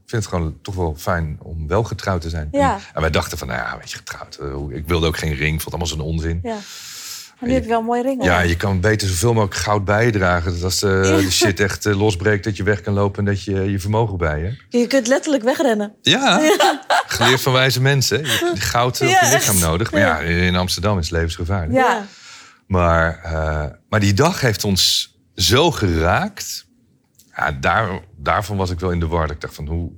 [0.04, 2.48] Ik vind het gewoon toch wel fijn om wel getrouwd te zijn.
[2.52, 2.76] Ja.
[2.76, 4.36] En, en wij dachten van, nou ja, weet je, getrouwd.
[4.36, 6.40] eh, ik wilde ook geen ring, vond het allemaal zo'n onzin.
[6.44, 6.58] Ja.
[7.42, 8.24] Nu heb je wel een mooie ring.
[8.24, 10.52] Ja, je kan beter zoveel mogelijk goud bijdragen.
[10.54, 13.20] Dat als eh, de shit echt eh, losbreekt, dat je weg kan lopen...
[13.20, 14.64] en dat je je vermogen bij je hebt.
[14.70, 15.94] Je kunt letterlijk wegrennen.
[16.02, 16.42] Ja,
[17.08, 18.20] geleerd van wijze mensen.
[18.20, 19.60] Je hebt goud op je lichaam echt.
[19.60, 19.92] nodig.
[19.92, 21.74] Maar ja, in Amsterdam is het levensgevaarlijk.
[21.74, 22.06] Ja.
[22.68, 26.66] Maar, eh, maar die dag heeft ons zo geraakt.
[27.36, 29.32] Ja, daar, daarvan was ik wel in de war.
[29.32, 29.92] Ik dacht van, hoe,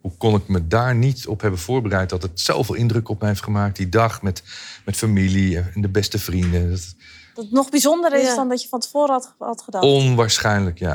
[0.00, 2.10] hoe kon ik me daar niet op hebben voorbereid...
[2.10, 3.76] dat het zoveel indruk op mij heeft gemaakt.
[3.76, 4.42] Die dag met,
[4.84, 6.70] met familie en de beste vrienden.
[6.70, 6.94] Dat,
[7.34, 8.34] Dat het nog bijzonder is Ja.
[8.34, 9.84] dan dat je van tevoren had, had gedacht.
[9.84, 10.94] onwaarschijnlijk, ja.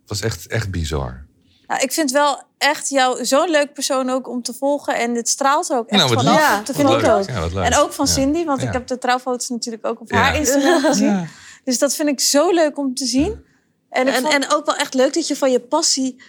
[0.00, 1.26] Het was echt, echt bizar.
[1.66, 4.96] Ja, ik vind wel echt jou zo'n leuk persoon ook om te volgen.
[4.98, 6.38] En dit straalt ook echt Nou, vanaf.
[6.38, 7.10] Ja, dat vind ik leuk.
[7.10, 7.52] ook.
[7.52, 7.62] Ja.
[7.62, 8.12] En ook van Ja.
[8.12, 8.66] Cindy, want Ja.
[8.66, 10.16] ik heb de trouwfoto's natuurlijk ook op Ja.
[10.16, 11.06] haar Instagram gezien.
[11.06, 11.26] Ja.
[11.64, 13.44] Dus dat vind ik zo leuk om te zien.
[13.90, 16.22] En, ik En, vond- en ook wel echt leuk dat je van je passie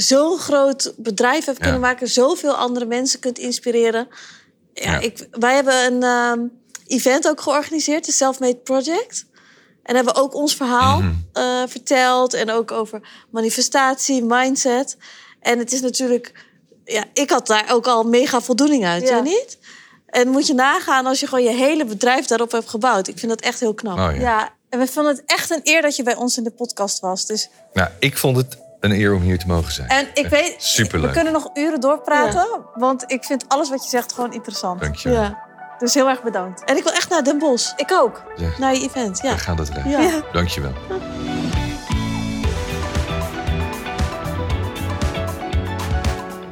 [0.00, 2.08] zo'n groot bedrijf hebt kunnen maken.
[2.08, 4.08] Zoveel andere mensen kunt inspireren.
[4.74, 4.98] Ja, Ja.
[4.98, 6.40] Ik, wij hebben een ehm,
[6.86, 9.26] event ook georganiseerd, de Selfmade Project.
[9.82, 11.12] En hebben we ook ons verhaal Mhm.
[11.32, 12.34] eh, verteld.
[12.34, 14.96] En ook over manifestatie, mindset.
[15.40, 16.46] En het is natuurlijk...
[16.84, 19.08] Ja, ik had daar ook al mega voldoening uit, Ja.
[19.08, 19.58] jij niet?
[20.06, 23.08] En moet je nagaan als je gewoon je hele bedrijf daarop hebt gebouwd.
[23.08, 23.98] Ik vind dat echt heel knap.
[23.98, 24.20] Oh, ja.
[24.20, 27.00] ja, en we vonden het echt een eer dat je bij ons in de podcast
[27.00, 27.26] was.
[27.26, 29.88] Dus, Nou, ik vond het een eer om hier te mogen zijn.
[29.88, 31.06] en ik weet, superleuk.
[31.06, 32.46] we kunnen nog uren doorpraten.
[32.74, 34.80] Want ik vind alles wat je zegt gewoon interessant.
[34.80, 35.22] Dank je wel.
[35.22, 35.46] Ja.
[35.78, 36.64] Dus heel erg bedankt.
[36.64, 37.72] En ik wil echt naar Den Bosch.
[37.76, 38.22] Ik ook.
[38.36, 39.32] Ja, Naar je event, ja.
[39.32, 40.00] We gaan dat regelen.
[40.02, 40.22] Ja.
[40.32, 40.72] Dank je wel.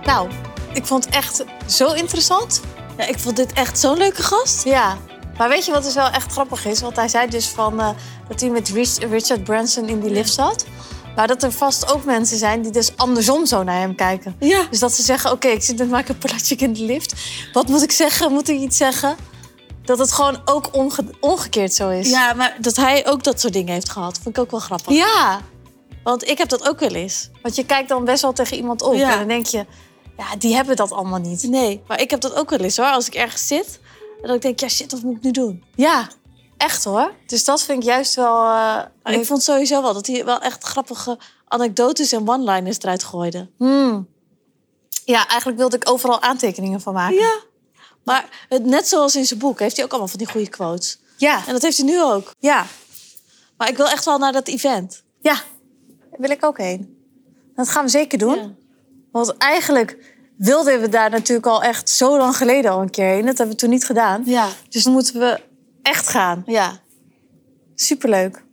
[0.05, 0.31] Nou,
[0.73, 2.61] ik vond het echt zo interessant.
[2.99, 4.65] Ja, ik vond dit echt zo'n leuke gast.
[4.65, 4.97] Ja,
[5.39, 6.81] maar weet je wat dus wel echt grappig is?
[6.81, 7.89] Want hij zei dus van, eh,
[8.29, 10.67] dat hij met Rich- Richard Branson in die lift zat.
[11.17, 14.37] Maar dat er vast ook mensen zijn die dus andersom zo naar hem kijken.
[14.41, 14.67] Ja.
[14.71, 17.15] Dus dat ze zeggen, oké, ik zit met Michael Pelagic in de lift.
[17.53, 18.33] Wat moet ik zeggen?
[18.33, 19.17] Moet ik iets zeggen?
[19.83, 22.11] Dat het gewoon ook omge- omgekeerd zo is.
[22.11, 24.95] Ja, maar dat hij ook dat soort dingen heeft gehad, vond ik ook wel grappig.
[24.95, 25.41] ja,
[26.03, 27.31] Want ik heb dat ook wel eens.
[27.43, 28.95] want je kijkt dan best wel tegen iemand op.
[28.95, 29.13] Ja.
[29.13, 29.67] En dan denk je,
[30.17, 31.43] ja, die hebben dat allemaal niet.
[31.43, 32.87] Nee, maar ik heb dat ook wel eens hoor.
[32.87, 33.81] Als ik ergens zit
[34.23, 35.65] en dan denk ik, ja shit, wat moet ik nu doen?
[35.75, 36.09] Ja,
[36.57, 37.13] echt hoor.
[37.27, 38.45] Dus dat vind ik juist wel...
[39.03, 43.49] eh, ik vond sowieso wel dat hij wel echt grappige anekdotes en one-liners eruit gooide.
[43.59, 44.09] Hmm.
[45.05, 47.17] Ja, eigenlijk wilde ik overal aantekeningen van maken.
[47.17, 47.35] Ja.
[48.05, 50.99] Maar het, net zoals in zijn boek heeft hij ook allemaal van die goede quotes.
[51.17, 52.31] Ja, En dat heeft hij nu ook.
[52.39, 52.67] ja,
[53.57, 55.03] Maar ik wil echt wel naar dat event.
[55.21, 55.35] ja.
[56.11, 56.97] Daar wil ik ook heen.
[57.55, 58.35] Dat gaan we zeker doen.
[58.37, 58.51] Ja.
[59.13, 63.27] Want eigenlijk wilden we daar natuurlijk al echt zo lang geleden al een keer heen.
[63.27, 64.23] Dat hebben we toen niet gedaan.
[64.25, 64.49] Ja.
[64.69, 65.41] Dus moeten we
[65.87, 66.43] echt gaan.
[66.47, 66.79] Ja.
[67.75, 68.45] Superleuk.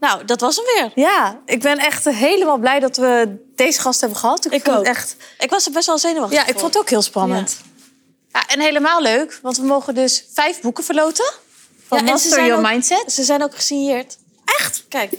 [0.00, 1.04] Nou, dat was hem weer.
[1.04, 4.44] Ja, ik ben echt helemaal blij dat we deze gast hebben gehad.
[4.46, 4.86] Ik, Ik vond ook.
[4.86, 5.16] het echt.
[5.38, 6.60] Ik was er best wel zenuwachtig Ja, ik voor.
[6.60, 7.56] vond het ook heel spannend.
[8.32, 8.46] Ja.
[8.46, 11.32] en helemaal leuk, want we mogen dus vijf boeken verloten.
[11.86, 13.12] Van Ja, Master Your ook- Mindset.
[13.12, 14.16] Ze zijn ook gesigneerd.
[14.44, 14.84] Echt?
[14.88, 15.12] Kijk.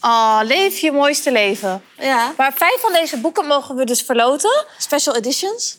[0.00, 1.82] Oh, leef je mooiste leven.
[1.98, 2.32] Ja.
[2.36, 4.64] Maar vijf van deze boeken mogen we dus verloten.
[4.78, 5.78] Special editions.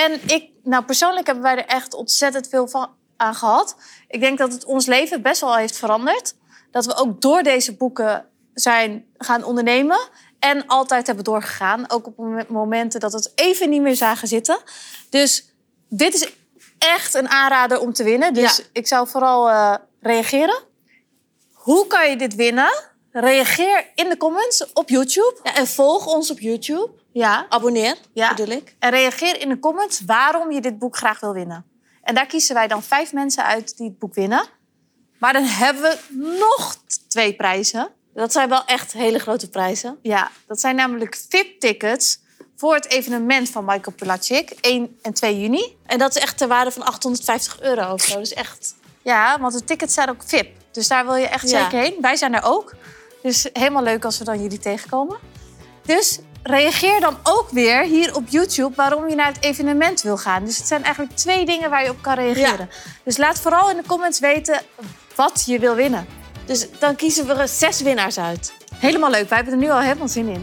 [0.00, 3.76] En ik, nou persoonlijk hebben wij er echt ontzettend veel van aan gehad.
[4.08, 6.34] Ik denk dat het ons leven best wel heeft veranderd.
[6.70, 9.98] Dat we ook door deze boeken zijn gaan ondernemen.
[10.38, 11.90] En altijd hebben doorgegaan.
[11.90, 14.58] Ook op mom- momenten dat we het even niet meer zagen zitten.
[15.10, 15.54] Dus
[15.88, 16.32] dit is
[16.78, 18.34] echt een aanrader om te winnen.
[18.34, 18.64] Dus Ja.
[18.72, 20.62] ik zou vooral eh, reageren.
[21.52, 22.72] Hoe kan je dit winnen?
[23.12, 25.36] Reageer in de comments op YouTube.
[25.42, 26.90] Ja, en volg ons op YouTube.
[27.12, 27.46] Ja.
[27.48, 28.34] Abonneer, Ja.
[28.34, 28.74] bedoel ik.
[28.78, 31.64] En reageer in de comments waarom je dit boek graag wil winnen.
[32.02, 34.44] En daar kiezen wij dan vijf mensen uit die het boek winnen.
[35.18, 35.98] Maar dan hebben we
[36.38, 36.76] nog
[37.08, 37.88] twee prijzen.
[38.14, 39.98] Dat zijn wel echt hele grote prijzen.
[40.02, 42.18] Ja, dat zijn namelijk VIP-tickets
[42.56, 45.76] voor het evenement van Michael Pelagic, 1 en 2 juni.
[45.86, 48.18] En dat is echt ter waarde van 850 euro of zo.
[48.18, 48.74] Dus echt...
[49.02, 50.56] Ja, want de tickets zijn ook VIP.
[50.72, 51.62] Dus daar wil je echt Ja.
[51.62, 51.94] zeker heen.
[52.00, 52.74] Wij zijn er ook.
[53.22, 55.16] Dus helemaal leuk als we dan jullie tegenkomen.
[55.82, 60.44] Dus reageer dan ook weer hier op YouTube waarom je naar het evenement wil gaan.
[60.44, 62.70] Dus het zijn eigenlijk twee dingen waar je op kan reageren.
[63.04, 64.60] Dus laat vooral in de comments weten
[65.14, 66.06] wat je wil winnen.
[66.44, 68.52] Dus dan kiezen we zes winnaars uit.
[68.74, 69.28] Helemaal leuk.
[69.28, 70.42] Wij hebben er nu al helemaal zin in.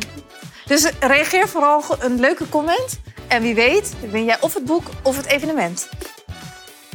[0.65, 2.99] Dus reageer vooral een leuke comment.
[3.27, 5.89] En wie weet win jij of het boek of het evenement.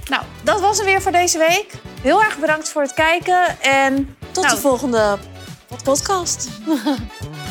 [0.09, 1.72] Nou, dat was het weer voor deze week.
[2.03, 4.55] Heel erg bedankt voor het kijken en Tot Nou.
[4.55, 5.18] de volgende
[5.82, 6.50] podcast.